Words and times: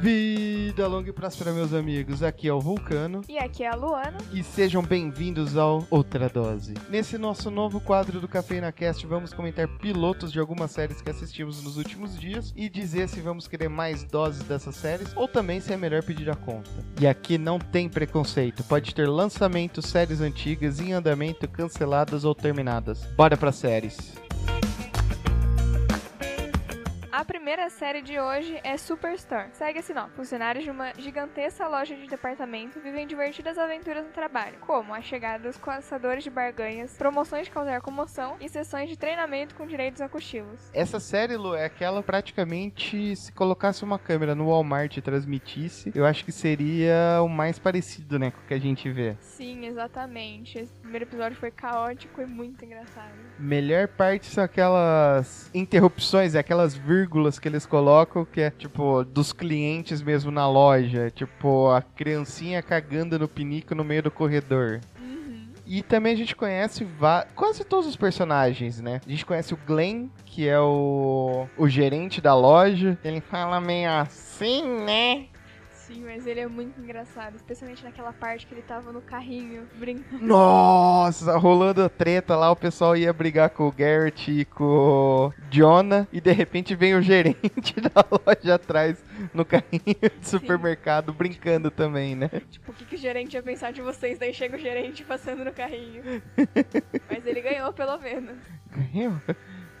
Vida 0.00 0.86
longa 0.86 1.08
e 1.08 1.12
próspera, 1.12 1.52
meus 1.52 1.72
amigos. 1.72 2.22
Aqui 2.22 2.48
é 2.48 2.52
o 2.52 2.60
Vulcano. 2.60 3.22
E 3.28 3.38
aqui 3.38 3.64
é 3.64 3.68
a 3.68 3.74
Luana. 3.74 4.18
E 4.30 4.42
sejam 4.42 4.82
bem-vindos 4.82 5.56
ao 5.56 5.86
Outra 5.90 6.28
Dose. 6.28 6.74
Nesse 6.90 7.16
nosso 7.16 7.50
novo 7.50 7.80
quadro 7.80 8.20
do 8.20 8.28
Cafeína 8.28 8.70
Cast, 8.70 9.06
vamos 9.06 9.32
comentar 9.32 9.66
pilotos 9.78 10.30
de 10.30 10.38
algumas 10.38 10.70
séries 10.70 11.00
que 11.00 11.10
assistimos 11.10 11.62
nos 11.62 11.78
últimos 11.78 12.18
dias 12.18 12.52
e 12.54 12.68
dizer 12.68 13.08
se 13.08 13.20
vamos 13.20 13.48
querer 13.48 13.68
mais 13.68 14.04
doses 14.04 14.42
dessas 14.42 14.76
séries 14.76 15.16
ou 15.16 15.26
também 15.26 15.60
se 15.60 15.72
é 15.72 15.76
melhor 15.78 16.02
pedir 16.02 16.28
a 16.28 16.36
conta. 16.36 16.70
E 17.00 17.06
aqui 17.06 17.38
não 17.38 17.58
tem 17.58 17.88
preconceito. 17.88 18.62
Pode 18.64 18.94
ter 18.94 19.08
lançamento, 19.08 19.80
séries 19.80 20.20
antigas, 20.20 20.78
em 20.78 20.92
andamento, 20.92 21.48
canceladas 21.48 22.22
ou 22.22 22.34
terminadas. 22.34 23.02
Bora 23.16 23.36
pra 23.36 23.50
séries. 23.50 24.26
A 27.46 27.48
primeira 27.48 27.70
série 27.70 28.02
de 28.02 28.18
hoje 28.18 28.58
é 28.64 28.76
Superstore. 28.76 29.50
Segue 29.52 29.78
assim, 29.78 29.92
ó. 29.96 30.08
Funcionários 30.16 30.64
de 30.64 30.70
uma 30.72 30.92
gigantesca 30.98 31.68
loja 31.68 31.94
de 31.94 32.08
departamento 32.08 32.80
vivem 32.80 33.06
divertidas 33.06 33.56
aventuras 33.56 34.04
no 34.04 34.10
trabalho, 34.10 34.58
como 34.62 34.92
a 34.92 35.00
chegada 35.00 35.44
dos 35.44 35.56
caçadores 35.56 36.24
de 36.24 36.30
barganhas, 36.30 36.96
promoções 36.96 37.46
de 37.46 37.52
causar 37.52 37.80
comoção 37.80 38.34
e 38.40 38.48
sessões 38.48 38.88
de 38.88 38.98
treinamento 38.98 39.54
com 39.54 39.64
direitos 39.64 40.00
a 40.00 40.08
cochilos. 40.08 40.68
Essa 40.74 40.98
série, 40.98 41.36
Lu, 41.36 41.54
é 41.54 41.66
aquela 41.66 42.02
praticamente 42.02 43.14
se 43.14 43.30
colocasse 43.30 43.84
uma 43.84 43.96
câmera 43.96 44.34
no 44.34 44.48
Walmart 44.48 44.96
e 44.96 45.00
transmitisse, 45.00 45.92
eu 45.94 46.04
acho 46.04 46.24
que 46.24 46.32
seria 46.32 47.22
o 47.22 47.28
mais 47.28 47.60
parecido, 47.60 48.18
né, 48.18 48.32
com 48.32 48.40
o 48.40 48.44
que 48.44 48.54
a 48.54 48.60
gente 48.60 48.90
vê. 48.90 49.16
Sim, 49.20 49.66
exatamente. 49.66 50.58
Esse 50.58 50.72
primeiro 50.74 51.04
episódio 51.04 51.38
foi 51.38 51.52
caótico 51.52 52.20
e 52.20 52.26
muito 52.26 52.64
engraçado. 52.64 53.14
Melhor 53.38 53.86
parte 53.86 54.26
são 54.26 54.42
aquelas 54.42 55.48
interrupções, 55.54 56.34
aquelas 56.34 56.74
vírgulas 56.74 57.35
que 57.38 57.48
eles 57.48 57.66
colocam, 57.66 58.24
que 58.24 58.40
é 58.40 58.50
tipo 58.50 59.04
dos 59.04 59.32
clientes 59.32 60.02
mesmo 60.02 60.30
na 60.30 60.48
loja, 60.48 61.10
tipo 61.10 61.70
a 61.70 61.82
criancinha 61.82 62.62
cagando 62.62 63.18
no 63.18 63.28
pinico 63.28 63.74
no 63.74 63.84
meio 63.84 64.02
do 64.02 64.10
corredor. 64.10 64.80
Uhum. 65.00 65.48
E 65.66 65.82
também 65.82 66.12
a 66.12 66.16
gente 66.16 66.34
conhece 66.36 66.86
quase 67.34 67.64
todos 67.64 67.86
os 67.86 67.96
personagens, 67.96 68.80
né? 68.80 69.00
A 69.06 69.10
gente 69.10 69.26
conhece 69.26 69.54
o 69.54 69.58
Glenn, 69.66 70.08
que 70.24 70.48
é 70.48 70.58
o, 70.60 71.46
o 71.56 71.68
gerente 71.68 72.20
da 72.20 72.34
loja. 72.34 72.98
Ele 73.04 73.20
fala 73.20 73.60
meio 73.60 73.90
assim, 73.90 74.62
né? 74.84 75.26
Sim, 75.86 76.02
mas 76.04 76.26
ele 76.26 76.40
é 76.40 76.48
muito 76.48 76.80
engraçado, 76.80 77.36
especialmente 77.36 77.84
naquela 77.84 78.12
parte 78.12 78.44
que 78.44 78.52
ele 78.52 78.62
tava 78.62 78.90
no 78.90 79.00
carrinho 79.00 79.68
brincando. 79.76 80.26
Nossa, 80.26 81.36
rolando 81.38 81.84
a 81.84 81.88
treta 81.88 82.34
lá, 82.34 82.50
o 82.50 82.56
pessoal 82.56 82.96
ia 82.96 83.12
brigar 83.12 83.50
com 83.50 83.68
o 83.68 83.70
Garrett 83.70 84.32
e 84.32 84.44
com 84.44 84.64
o 84.64 85.32
Jonah. 85.48 86.08
E 86.12 86.20
de 86.20 86.32
repente 86.32 86.74
vem 86.74 86.96
o 86.96 87.00
gerente 87.00 87.74
da 87.80 88.04
loja 88.10 88.56
atrás 88.56 89.00
no 89.32 89.44
carrinho 89.44 90.10
de 90.20 90.28
supermercado 90.28 91.12
brincando 91.12 91.70
também, 91.70 92.16
né? 92.16 92.30
Tipo, 92.50 92.72
o 92.72 92.74
que, 92.74 92.84
que 92.84 92.96
o 92.96 92.98
gerente 92.98 93.34
ia 93.34 93.42
pensar 93.42 93.72
de 93.72 93.80
vocês? 93.80 94.18
Daí 94.18 94.34
chega 94.34 94.56
o 94.56 94.58
gerente 94.58 95.04
passando 95.04 95.44
no 95.44 95.52
carrinho. 95.52 96.02
Mas 97.08 97.24
ele 97.24 97.40
ganhou, 97.40 97.72
pelo 97.72 97.96
menos. 97.98 98.36
Ganhou. 98.72 99.14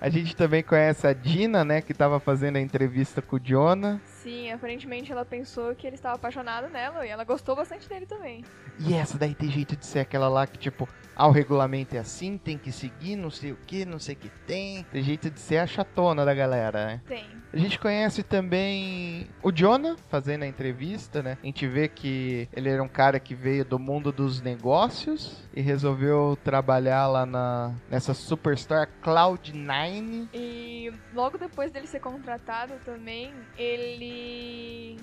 A 0.00 0.08
gente 0.08 0.36
também 0.36 0.62
conhece 0.62 1.06
a 1.06 1.12
Dina, 1.12 1.64
né, 1.64 1.80
que 1.80 1.94
tava 1.94 2.20
fazendo 2.20 2.56
a 2.56 2.60
entrevista 2.60 3.20
com 3.20 3.36
o 3.36 3.40
Jonah. 3.40 4.00
Sim, 4.26 4.50
aparentemente 4.50 5.12
ela 5.12 5.24
pensou 5.24 5.72
que 5.76 5.86
ele 5.86 5.94
estava 5.94 6.16
apaixonado 6.16 6.68
nela 6.68 7.06
e 7.06 7.08
ela 7.08 7.22
gostou 7.22 7.54
bastante 7.54 7.88
dele 7.88 8.06
também. 8.06 8.44
E 8.80 8.92
essa 8.92 9.16
daí 9.16 9.36
tem 9.36 9.48
jeito 9.48 9.76
de 9.76 9.86
ser 9.86 10.00
aquela 10.00 10.28
lá 10.28 10.48
que, 10.48 10.58
tipo, 10.58 10.88
ah, 11.14 11.28
o 11.28 11.30
regulamento 11.30 11.96
é 11.96 12.00
assim, 12.00 12.36
tem 12.36 12.58
que 12.58 12.70
seguir, 12.70 13.14
não 13.14 13.30
sei 13.30 13.52
o 13.52 13.56
que, 13.56 13.86
não 13.86 13.98
sei 13.98 14.16
o 14.16 14.18
que 14.18 14.28
tem. 14.46 14.82
Tem 14.92 15.02
jeito 15.02 15.30
de 15.30 15.38
ser 15.38 15.58
a 15.58 15.66
chatona 15.66 16.24
da 16.24 16.34
galera, 16.34 16.86
né? 16.86 17.00
Tem. 17.06 17.24
A 17.52 17.56
gente 17.56 17.78
conhece 17.78 18.22
também 18.22 19.26
o 19.42 19.50
Jonah 19.50 19.96
fazendo 20.10 20.42
a 20.42 20.46
entrevista, 20.46 21.22
né? 21.22 21.38
A 21.42 21.46
gente 21.46 21.66
vê 21.66 21.88
que 21.88 22.46
ele 22.52 22.68
era 22.68 22.82
um 22.82 22.88
cara 22.88 23.18
que 23.18 23.34
veio 23.34 23.64
do 23.64 23.78
mundo 23.78 24.12
dos 24.12 24.42
negócios 24.42 25.42
e 25.54 25.62
resolveu 25.62 26.36
trabalhar 26.44 27.06
lá 27.06 27.24
na 27.24 27.74
nessa 27.88 28.12
superstar 28.12 28.90
Cloud9. 29.02 30.28
E 30.34 30.92
logo 31.14 31.38
depois 31.38 31.70
dele 31.70 31.86
ser 31.86 32.00
contratado 32.00 32.74
também, 32.84 33.32
ele. 33.56 34.15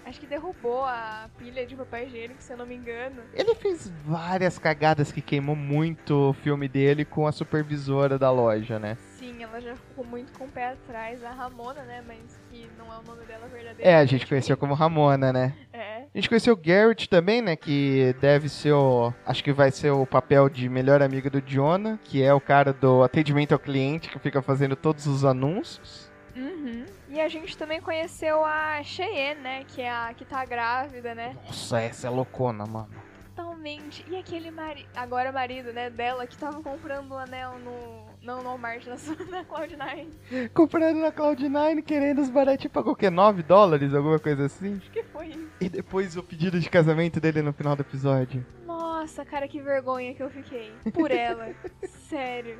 Acho 0.05 0.19
que 0.19 0.27
derrubou 0.27 0.83
a 0.83 1.29
pilha 1.37 1.65
de 1.65 1.75
papel 1.75 2.07
higiênico, 2.07 2.41
se 2.41 2.53
eu 2.53 2.57
não 2.57 2.65
me 2.65 2.75
engano. 2.75 3.23
Ele 3.33 3.55
fez 3.55 3.91
várias 4.05 4.59
cagadas 4.59 5.11
que 5.11 5.21
queimou 5.21 5.55
muito 5.55 6.29
o 6.29 6.33
filme 6.33 6.67
dele 6.67 7.03
com 7.05 7.25
a 7.25 7.31
supervisora 7.31 8.19
da 8.19 8.29
loja, 8.29 8.77
né? 8.77 8.97
Sim, 9.17 9.41
ela 9.41 9.59
já 9.59 9.75
ficou 9.75 10.05
muito 10.05 10.37
com 10.37 10.45
o 10.45 10.49
pé 10.49 10.73
atrás, 10.73 11.23
a 11.23 11.31
Ramona, 11.31 11.81
né? 11.83 12.03
Mas 12.05 12.39
que 12.51 12.69
não 12.77 12.93
é 12.93 12.97
o 12.97 13.03
nome 13.03 13.25
dela 13.25 13.47
verdadeiro. 13.47 13.89
É, 13.89 13.95
a 13.95 14.05
gente 14.05 14.27
conheceu 14.27 14.57
como 14.57 14.73
Ramona, 14.73 15.33
né? 15.33 15.55
É. 15.71 16.03
A 16.13 16.17
gente 16.17 16.29
conheceu 16.29 16.53
o 16.53 16.57
Garrett 16.57 17.09
também, 17.09 17.41
né? 17.41 17.55
Que 17.55 18.13
deve 18.19 18.49
ser 18.49 18.73
o. 18.73 19.13
Acho 19.25 19.43
que 19.43 19.51
vai 19.51 19.71
ser 19.71 19.91
o 19.91 20.05
papel 20.05 20.49
de 20.49 20.69
melhor 20.69 21.01
amigo 21.01 21.29
do 21.29 21.41
Jonah, 21.41 21.97
que 22.03 22.21
é 22.21 22.33
o 22.33 22.41
cara 22.41 22.71
do 22.71 23.01
atendimento 23.01 23.53
ao 23.53 23.59
cliente 23.59 24.09
que 24.09 24.19
fica 24.19 24.41
fazendo 24.41 24.75
todos 24.75 25.07
os 25.07 25.25
anúncios. 25.25 26.11
Uhum. 26.35 26.85
E 27.13 27.21
a 27.21 27.29
gente 27.29 27.55
também 27.55 27.79
conheceu 27.79 28.43
a 28.43 28.81
Cheyenne, 28.81 29.39
né? 29.39 29.63
Que 29.65 29.83
é 29.83 29.91
a 29.91 30.11
que 30.15 30.25
tá 30.25 30.43
grávida, 30.43 31.13
né? 31.13 31.37
Nossa, 31.45 31.79
essa 31.79 32.07
é 32.07 32.09
loucona, 32.09 32.65
mano. 32.65 32.89
Totalmente. 33.35 34.03
E 34.09 34.15
aquele 34.15 34.49
marido, 34.49 34.89
agora 34.95 35.31
marido, 35.31 35.71
né, 35.71 35.91
dela, 35.91 36.25
que 36.25 36.35
tava 36.35 36.59
comprando 36.63 37.11
um 37.11 37.17
anel 37.17 37.59
no. 37.59 38.11
Não 38.23 38.37
no 38.37 38.49
Walmart, 38.49 38.87
na, 38.87 38.95
na 39.29 39.43
Cloud9. 39.43 40.49
Comprando 40.55 41.01
na 41.01 41.11
Cloud9, 41.11 41.83
querendo 41.83 42.19
os 42.19 42.31
baratinhos, 42.31 42.73
pagou 42.73 42.93
o 42.93 42.95
quê? 42.95 43.11
9 43.11 43.43
dólares, 43.43 43.93
alguma 43.93 44.17
coisa 44.17 44.45
assim? 44.45 44.77
Acho 44.77 44.89
que 44.89 45.03
foi 45.03 45.27
isso. 45.27 45.49
E 45.61 45.69
depois 45.69 46.17
o 46.17 46.23
pedido 46.23 46.59
de 46.59 46.67
casamento 46.67 47.19
dele 47.19 47.43
no 47.43 47.53
final 47.53 47.75
do 47.75 47.81
episódio. 47.81 48.43
Nossa, 48.65 49.23
cara, 49.23 49.47
que 49.47 49.61
vergonha 49.61 50.15
que 50.15 50.23
eu 50.23 50.29
fiquei. 50.31 50.71
Por 50.93 51.11
ela. 51.11 51.53
Sério. 52.09 52.57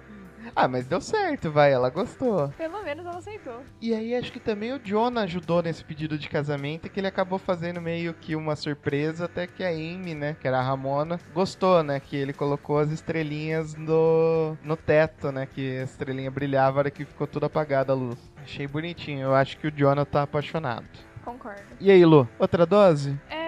Ah, 0.56 0.68
mas 0.68 0.86
deu 0.86 1.02
certo, 1.02 1.52
vai, 1.52 1.72
ela 1.72 1.90
gostou. 1.90 2.50
Pelo 2.58 2.84
menos 2.84 3.06
ela 3.06 3.18
aceitou. 3.18 3.62
E 3.82 3.94
aí 3.94 4.16
acho 4.16 4.32
que 4.32 4.40
também 4.40 4.74
o 4.74 4.80
Jonah 4.80 5.22
ajudou 5.22 5.62
nesse 5.62 5.84
pedido 5.84 6.18
de 6.18 6.30
casamento, 6.30 6.90
que 6.90 7.00
ele 7.00 7.08
acabou 7.08 7.40
fazendo 7.40 7.82
meio 7.82 8.14
que 8.14 8.36
uma 8.36 8.56
surpresa, 8.56 9.26
até 9.26 9.48
que 9.48 9.64
a 9.64 9.70
Amy, 9.70 10.16
né, 10.16 10.36
que 10.40 10.48
era 10.48 10.60
a 10.60 10.64
Ramona, 10.64 11.20
gostou, 11.34 11.84
né, 11.84 12.00
que 12.00 12.16
ele 12.16 12.34
colocou 12.34 12.80
as 12.80 12.92
estrelinhas 12.92 13.76
no, 13.76 14.58
no 14.64 14.76
teto, 14.76 15.32
né, 15.32 15.46
que 15.46 15.80
a 15.80 15.84
estrelinha 15.84 16.32
brilhava, 16.32 16.78
a 16.78 16.80
hora 16.80 16.92
que 16.92 17.06
ficou 17.06 17.28
tudo 17.28 17.46
apagada 17.46 17.94
a 17.94 17.96
luz. 17.96 18.18
Achei 18.42 18.68
bonitinho, 18.68 19.22
eu 19.22 19.36
acho 19.36 19.58
que 19.58 19.68
o 19.68 19.72
Jonah 19.72 20.06
tá 20.06 20.24
apaixonado. 20.24 20.86
Concordo. 21.24 21.62
E 21.80 21.90
aí, 21.90 22.06
Lu, 22.06 22.28
outra 22.38 22.66
dose? 22.66 23.18
É, 23.30 23.43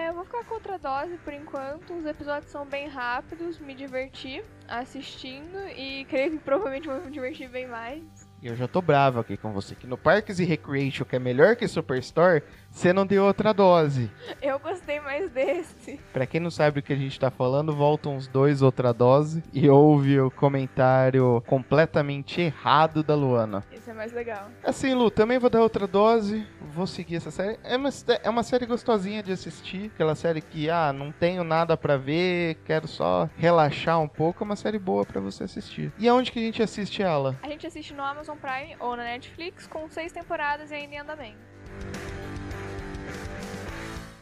por 1.24 1.32
enquanto. 1.32 1.94
Os 1.94 2.06
episódios 2.06 2.50
são 2.50 2.64
bem 2.64 2.86
rápidos, 2.86 3.58
me 3.58 3.74
diverti 3.74 4.40
assistindo 4.68 5.58
e 5.76 6.04
creio 6.04 6.32
que 6.32 6.38
provavelmente 6.38 6.86
vou 6.86 7.00
me 7.00 7.10
divertir 7.10 7.48
bem 7.48 7.66
mais. 7.66 8.04
E 8.40 8.46
eu 8.46 8.54
já 8.54 8.68
tô 8.68 8.80
bravo 8.80 9.18
aqui 9.18 9.36
com 9.36 9.52
você, 9.52 9.74
que 9.74 9.86
no 9.86 9.98
Parks 9.98 10.38
e 10.38 10.44
Recreation, 10.44 11.04
que 11.04 11.16
é 11.16 11.18
melhor 11.18 11.56
que 11.56 11.66
Superstore, 11.66 12.44
você 12.76 12.92
não 12.92 13.06
deu 13.06 13.24
outra 13.24 13.54
dose. 13.54 14.10
Eu 14.42 14.58
gostei 14.58 15.00
mais 15.00 15.30
desse. 15.30 15.98
Pra 16.12 16.26
quem 16.26 16.38
não 16.38 16.50
sabe 16.50 16.80
o 16.80 16.82
que 16.82 16.92
a 16.92 16.96
gente 16.96 17.18
tá 17.18 17.30
falando, 17.30 17.74
volta 17.74 18.10
uns 18.10 18.28
dois 18.28 18.60
outra 18.60 18.92
dose 18.92 19.42
e 19.50 19.66
ouve 19.70 20.20
o 20.20 20.30
comentário 20.30 21.42
completamente 21.46 22.42
errado 22.42 23.02
da 23.02 23.14
Luana. 23.14 23.64
Esse 23.72 23.90
é 23.90 23.94
mais 23.94 24.12
legal. 24.12 24.50
Assim, 24.62 24.92
Lu, 24.92 25.10
também 25.10 25.38
vou 25.38 25.48
dar 25.48 25.62
outra 25.62 25.86
dose, 25.86 26.46
vou 26.60 26.86
seguir 26.86 27.16
essa 27.16 27.30
série. 27.30 27.58
É 27.64 27.78
uma, 27.78 27.88
é 28.22 28.28
uma 28.28 28.42
série 28.42 28.66
gostosinha 28.66 29.22
de 29.22 29.32
assistir, 29.32 29.90
aquela 29.94 30.14
série 30.14 30.42
que, 30.42 30.68
ah, 30.68 30.92
não 30.92 31.10
tenho 31.10 31.42
nada 31.42 31.78
pra 31.78 31.96
ver, 31.96 32.56
quero 32.66 32.86
só 32.86 33.26
relaxar 33.38 33.98
um 33.98 34.08
pouco, 34.08 34.44
é 34.44 34.44
uma 34.44 34.56
série 34.56 34.78
boa 34.78 35.06
pra 35.06 35.18
você 35.18 35.44
assistir. 35.44 35.90
E 35.98 36.06
aonde 36.06 36.30
que 36.30 36.38
a 36.38 36.42
gente 36.42 36.62
assiste 36.62 37.02
ela? 37.02 37.38
A 37.42 37.48
gente 37.48 37.66
assiste 37.66 37.94
no 37.94 38.04
Amazon 38.04 38.36
Prime 38.36 38.76
ou 38.78 38.94
na 38.94 39.04
Netflix 39.04 39.66
com 39.66 39.88
seis 39.88 40.12
temporadas 40.12 40.70
e 40.70 40.74
ainda 40.74 40.94
em 40.94 40.98
andamento. 40.98 41.55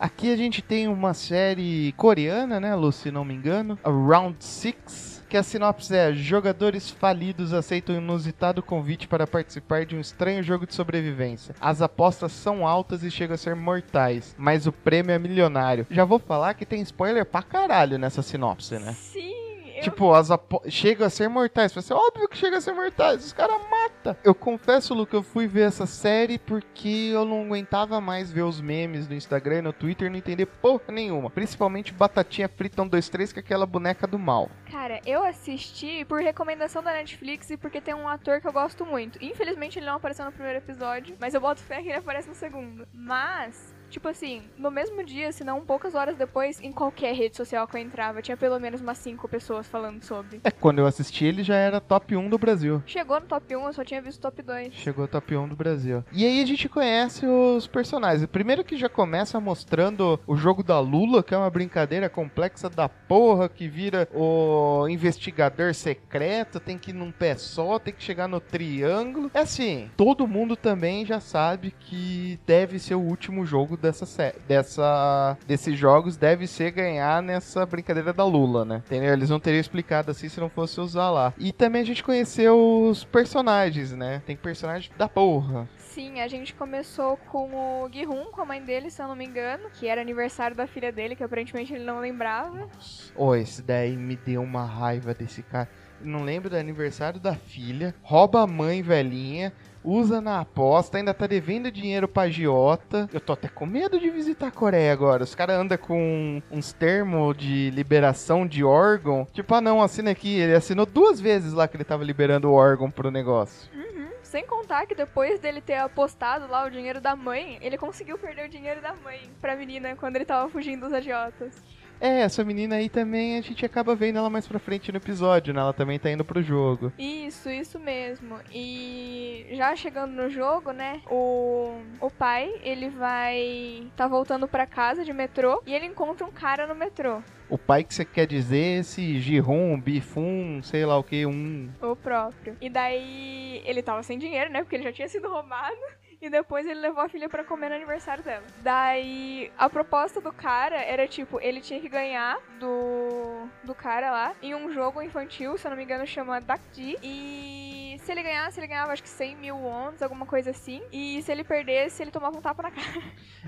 Aqui 0.05 0.31
a 0.31 0.37
gente 0.37 0.61
tem 0.61 0.87
uma 0.87 1.15
série 1.15 1.95
coreana, 1.97 2.61
né, 2.61 2.75
Lu, 2.75 2.93
se 2.93 3.11
não 3.11 3.25
me 3.25 3.33
engano, 3.33 3.79
Round 3.83 4.37
6, 4.39 5.25
que 5.31 5.35
a 5.35 5.43
sinopse 5.43 5.97
é: 5.97 6.13
jogadores 6.13 6.91
falidos 6.91 7.55
aceitam 7.55 7.95
um 7.95 7.99
inusitado 7.99 8.63
convite 8.63 9.09
para 9.09 9.27
participar 9.27 9.87
de 9.87 9.97
um 9.97 10.01
estranho 10.01 10.43
jogo 10.43 10.67
de 10.67 10.75
sobrevivência. 10.75 11.55
As 11.59 11.81
apostas 11.81 12.33
são 12.33 12.67
altas 12.67 13.03
e 13.03 13.11
chegam 13.11 13.35
a 13.35 13.39
ser 13.39 13.57
mortais, 13.57 14.35
mas 14.37 14.67
o 14.67 14.73
prêmio 14.73 15.11
é 15.11 15.19
milionário. 15.19 15.87
Já 15.91 16.05
vou 16.05 16.19
falar 16.19 16.53
que 16.53 16.67
tem 16.67 16.83
spoiler 16.83 17.25
pra 17.25 17.43
caralho 17.43 17.97
nessa 17.97 18.21
sinopse, 18.21 18.79
né? 18.79 18.93
Sim, 18.93 19.44
Tipo, 19.85 20.15
as 20.15 20.29
chega 20.69 21.07
a 21.07 21.11
ser 21.11 21.29
mortais. 21.29 21.73
Vai 21.73 21.83
ser 21.83 21.93
óbvio 21.93 22.27
que 22.27 22.39
chega 22.39 22.57
a 22.57 22.61
ser 22.61 22.73
mortais. 22.73 23.25
Os 23.27 23.33
caras 23.35 23.61
matam. 23.71 24.17
Eu 24.25 24.35
confesso, 24.35 24.95
Lu, 24.95 25.07
que 25.07 25.15
eu 25.15 25.23
fui 25.23 25.47
ver 25.47 25.69
essa 25.69 25.85
série 25.85 26.39
porque 26.39 27.11
eu 27.13 27.27
não 27.27 27.45
aguentava 27.45 28.01
mais 28.01 28.33
ver 28.33 28.43
os 28.43 28.61
memes 28.61 29.07
no 29.07 29.15
Instagram 29.15 29.59
e 29.59 29.63
no 29.63 29.73
Twitter 29.75 30.07
e 30.07 30.11
não 30.11 30.17
entender 30.17 30.47
porra 30.47 30.85
nenhuma. 30.89 31.29
Principalmente 31.29 31.93
Batatinha 31.93 32.49
Frita 32.49 32.83
1, 32.83 32.89
2, 32.89 33.09
3, 33.11 33.33
que 33.33 33.39
é 33.41 33.43
aquela 33.43 33.67
boneca 33.67 34.07
do 34.07 34.19
mal. 34.19 34.49
Cara, 34.71 35.01
eu 35.05 35.23
assisti 35.23 36.05
por 36.07 36.21
recomendação 36.21 36.83
da 36.83 36.93
Netflix 36.93 37.51
e 37.51 37.57
porque 37.57 37.81
tem 37.81 37.95
um 37.95 38.09
ator 38.09 38.41
que 38.41 38.49
eu 38.49 38.53
gosto 38.53 38.87
muito. 38.87 39.23
Infelizmente 39.23 39.79
ele 39.79 39.87
não 39.87 39.97
apareceu 39.97 40.25
no 40.25 40.33
primeiro 40.33 40.59
episódio, 40.59 41.17
mas 41.21 41.35
eu 41.35 41.41
boto 41.41 41.61
fé 41.61 41.83
que 41.83 41.89
ele 41.89 41.99
aparece 41.99 42.29
no 42.29 42.35
segundo. 42.35 42.89
Mas, 42.93 43.74
Tipo 43.95 44.09
assim, 44.09 44.43
no 44.59 44.73
mesmo 44.73 45.05
dia, 45.05 45.31
se 45.31 45.45
não 45.45 45.61
poucas 45.61 45.95
horas 45.95 46.17
depois, 46.17 46.61
em 46.61 46.73
qualquer 46.73 47.15
rede 47.15 47.37
social 47.37 47.65
que 47.69 47.77
eu 47.77 47.81
entrava, 47.81 48.21
tinha 48.21 48.37
pelo 48.37 48.59
menos 48.59 48.81
umas 48.81 48.99
cinco 48.99 49.29
pessoas 49.29 49.69
falando 49.69 50.03
sobre. 50.03 50.41
É, 50.43 50.51
quando 50.51 50.81
eu 50.81 50.87
assisti 50.87 51.25
ele 51.25 51.45
já 51.45 51.55
era 51.55 51.81
top 51.81 52.17
1 52.17 52.29
do 52.29 52.37
Brasil. 52.37 52.83
Chegou 52.87 53.21
no 53.21 53.27
top 53.27 53.55
1, 53.55 53.67
eu 53.67 53.73
só 53.73 53.85
tinha 53.85 54.03
visto 54.03 54.21
top 54.21 54.43
2. 54.43 54.75
Chegou 54.75 55.07
top 55.07 55.37
1 55.37 55.47
do 55.47 55.55
Brasil. 55.55 56.03
E 56.11 56.27
aí 56.27 56.43
a 56.43 56.45
gente 56.45 56.69
conhece 56.69 57.25
os 57.25 57.69
personagens. 57.69 58.27
Primeiro 58.27 58.65
que 58.65 58.77
já 58.77 58.89
começa 58.89 59.39
mostrando 59.39 60.19
o 60.27 60.35
jogo 60.35 60.65
da 60.65 60.81
Lula, 60.81 61.23
que 61.23 61.33
é 61.33 61.39
uma 61.39 61.49
brincadeira 61.49 62.09
complexa 62.09 62.69
da 62.69 62.89
porra, 62.89 63.49
que 63.49 63.69
vira 63.69 64.09
o 64.13 64.89
investigador 64.89 65.73
secreto, 65.73 66.59
tem 66.59 66.77
que 66.77 66.91
ir 66.91 66.95
num 66.95 67.13
pé 67.13 67.37
só, 67.37 67.79
tem 67.79 67.95
que 67.95 68.03
chegar 68.03 68.27
no 68.27 68.41
triângulo. 68.41 69.31
É 69.33 69.39
assim, 69.39 69.89
todo 69.97 70.27
mundo 70.27 70.57
também 70.57 71.07
já 71.07 71.21
sabe 71.21 71.73
que 71.79 72.41
deve 72.45 72.81
ser 72.81 72.97
o 72.97 73.01
último 73.01 73.47
jogo 73.47 73.84
dessa 73.85 74.35
dessa 74.47 75.37
desses 75.47 75.79
jogos 75.79 76.17
deve 76.17 76.47
ser 76.47 76.71
ganhar 76.71 77.23
nessa 77.23 77.65
brincadeira 77.67 78.13
da 78.13 78.25
Lula, 78.25 78.65
né? 78.65 78.83
Entendeu? 78.87 79.13
Eles 79.13 79.31
não 79.31 79.41
teriam 79.41 79.61
explicado 79.61 80.11
assim 80.11 80.29
se 80.29 80.41
não 80.41 80.49
fosse 80.49 80.81
usar 80.81 81.11
lá. 81.11 81.33
E 81.39 81.53
também 81.53 81.83
a 81.83 81.87
gente 81.87 82.03
conheceu 82.03 82.89
os 82.89 83.05
personagens, 83.05 83.93
né? 83.93 84.23
Tem 84.27 84.37
personagem 84.37 84.91
da 84.97 85.09
porra. 85.09 85.69
Sim, 85.77 86.21
a 86.21 86.27
gente 86.27 86.53
começou 86.55 87.17
com 87.31 87.85
o 87.85 87.89
Gihun, 87.89 88.25
com 88.33 88.41
a 88.41 88.45
mãe 88.45 88.61
dele, 88.61 88.91
se 88.91 89.01
eu 89.01 89.07
não 89.07 89.15
me 89.15 89.25
engano, 89.25 89.71
que 89.71 89.87
era 89.87 90.01
aniversário 90.01 90.57
da 90.57 90.67
filha 90.67 90.91
dele, 90.91 91.15
que 91.15 91.23
aparentemente 91.23 91.73
ele 91.73 91.85
não 91.85 92.01
lembrava. 92.01 92.69
Ô, 93.15 93.33
esse 93.37 93.63
daí 93.63 93.97
me 93.97 94.17
deu 94.17 94.43
uma 94.43 94.65
raiva 94.65 95.15
desse 95.15 95.41
cara. 95.45 95.69
Não 96.01 96.25
lembro 96.25 96.51
do 96.51 96.57
aniversário 96.57 97.21
da 97.21 97.37
filha, 97.37 97.95
rouba 98.03 98.43
a 98.43 98.47
mãe 98.47 98.83
velhinha, 98.83 99.53
usa 99.85 100.21
na 100.21 100.41
aposta, 100.41 100.97
ainda 100.97 101.13
tá 101.13 101.27
devendo 101.27 101.71
dinheiro 101.71 102.09
pra 102.09 102.25
agiota. 102.25 103.09
Eu 103.13 103.21
tô 103.21 103.35
até 103.35 103.49
com 103.49 103.67
medo 103.67 104.01
de 104.01 104.11
visitar 104.11 104.49
a 104.49 104.51
Coreia 104.51 104.93
agora. 104.93 105.23
Os 105.23 105.35
caras 105.35 105.59
andam 105.59 105.77
com 105.77 106.43
uns 106.51 106.73
termos 106.73 107.37
de 107.37 107.71
liberação 107.71 108.47
de 108.47 108.65
órgão. 108.65 109.27
Tipo, 109.33 109.55
ah 109.55 109.61
não, 109.61 109.83
assina 109.83 110.11
aqui. 110.11 110.39
Ele 110.39 110.55
assinou 110.55 110.87
duas 110.87 111.21
vezes 111.21 111.53
lá 111.53 111.69
que 111.69 111.77
ele 111.77 111.85
tava 111.85 112.03
liberando 112.03 112.51
o 112.51 112.55
órgão 112.55 112.91
pro 112.91 113.11
negócio. 113.11 113.71
Uhum. 113.75 114.09
Sem 114.23 114.47
contar 114.47 114.87
que 114.87 114.95
depois 114.95 115.39
dele 115.39 115.61
ter 115.61 115.77
apostado 115.77 116.51
lá 116.51 116.67
o 116.67 116.71
dinheiro 116.71 117.01
da 117.01 117.15
mãe, 117.15 117.59
ele 117.61 117.77
conseguiu 117.79 118.19
perder 118.19 118.47
o 118.47 118.49
dinheiro 118.49 118.81
da 118.81 118.95
mãe 118.95 119.21
pra 119.41 119.55
menina 119.55 119.95
quando 119.95 120.17
ele 120.17 120.25
tava 120.25 120.49
fugindo 120.49 120.87
dos 120.87 120.93
agiotas. 120.93 121.63
É, 122.01 122.21
essa 122.21 122.45
menina 122.45 122.77
aí 122.77 122.89
também 122.89 123.39
a 123.39 123.41
gente 123.41 123.65
acaba 123.65 123.95
vendo 123.95 124.19
ela 124.19 124.31
mais 124.31 124.47
pra 124.47 124.59
frente 124.59 124.91
no 124.93 124.99
episódio, 124.99 125.55
né? 125.55 125.61
Ela 125.61 125.73
também 125.73 125.99
tá 125.99 126.11
indo 126.11 126.25
pro 126.25 126.43
jogo. 126.43 126.93
Isso, 126.99 127.49
isso 127.49 127.79
mesmo. 127.79 128.39
E 128.53 129.47
já 129.53 129.75
chegando 129.77 130.13
no 130.13 130.29
jogo, 130.29 130.73
né? 130.73 131.01
O, 131.11 131.81
o 132.01 132.11
pai, 132.11 132.53
ele 132.63 132.91
vai 132.91 133.87
tá 133.97 134.07
voltando 134.07 134.47
pra 134.47 134.67
casa 134.67 135.05
de 135.05 135.13
metrô 135.13 135.63
e 135.67 135.75
ele 135.75 135.87
encontra 135.87 136.27
um 136.27 136.33
cara 136.33 136.67
no 136.67 136.75
metrô. 136.75 137.23
O 137.49 137.59
pai 137.59 137.85
que 137.85 137.95
você 137.95 138.05
quer 138.05 138.27
dizer, 138.27 138.81
esse 138.81 139.21
Jihun, 139.21 139.79
Bifun, 139.81 140.63
sei 140.63 140.85
lá 140.87 140.97
o 140.99 141.05
que, 141.05 141.27
um. 141.27 141.71
O 141.81 141.95
próprio. 141.95 142.57
E 142.61 142.69
daí 142.71 143.63
ele 143.65 143.83
tava 143.83 144.03
sem 144.03 144.19
dinheiro, 144.19 144.51
né? 144.51 144.63
Porque 144.63 144.77
ele 144.77 144.85
já 144.85 144.93
tinha 144.93 145.09
sido 145.09 145.29
roubado. 145.29 145.77
E 146.25 146.31
depois 146.31 146.67
ele 146.67 146.81
levou 146.81 147.05
a 147.05 147.09
filha 147.09 147.29
pra 147.29 147.45
comer 147.45 147.69
no 147.69 147.75
aniversário 147.75 148.25
dela. 148.25 148.45
Daí 148.63 149.53
a 149.59 149.69
proposta 149.69 150.23
do 150.23 150.33
cara 150.33 150.77
era 150.77 151.07
tipo, 151.07 151.39
ele 151.39 151.61
tinha 151.61 151.79
que 151.79 151.87
ganhar 151.87 152.39
do, 152.59 153.47
do 153.63 153.75
cara 153.75 154.11
lá 154.11 154.35
em 154.41 154.55
um 154.55 154.73
jogo 154.73 155.03
infantil, 155.03 155.59
se 155.59 155.67
eu 155.67 155.71
não 155.71 155.77
me 155.77 155.85
engano, 155.85 156.07
chama 156.07 156.41
Dakji. 156.41 156.97
E 157.03 157.84
se 157.99 158.13
ele 158.13 158.23
ganhasse, 158.23 158.61
ele 158.61 158.67
ganhava 158.67 158.93
acho 158.93 159.03
que 159.03 159.09
100 159.09 159.37
mil 159.37 159.57
wons, 159.57 160.03
alguma 160.03 160.27
coisa 160.27 160.51
assim. 160.51 160.83
E 160.93 161.23
se 161.23 161.31
ele 161.31 161.45
perdesse, 161.45 162.03
ele 162.03 162.11
tomava 162.11 162.37
um 162.37 162.41
tapa 162.41 162.63
na 162.63 162.71
cara. 162.71 163.03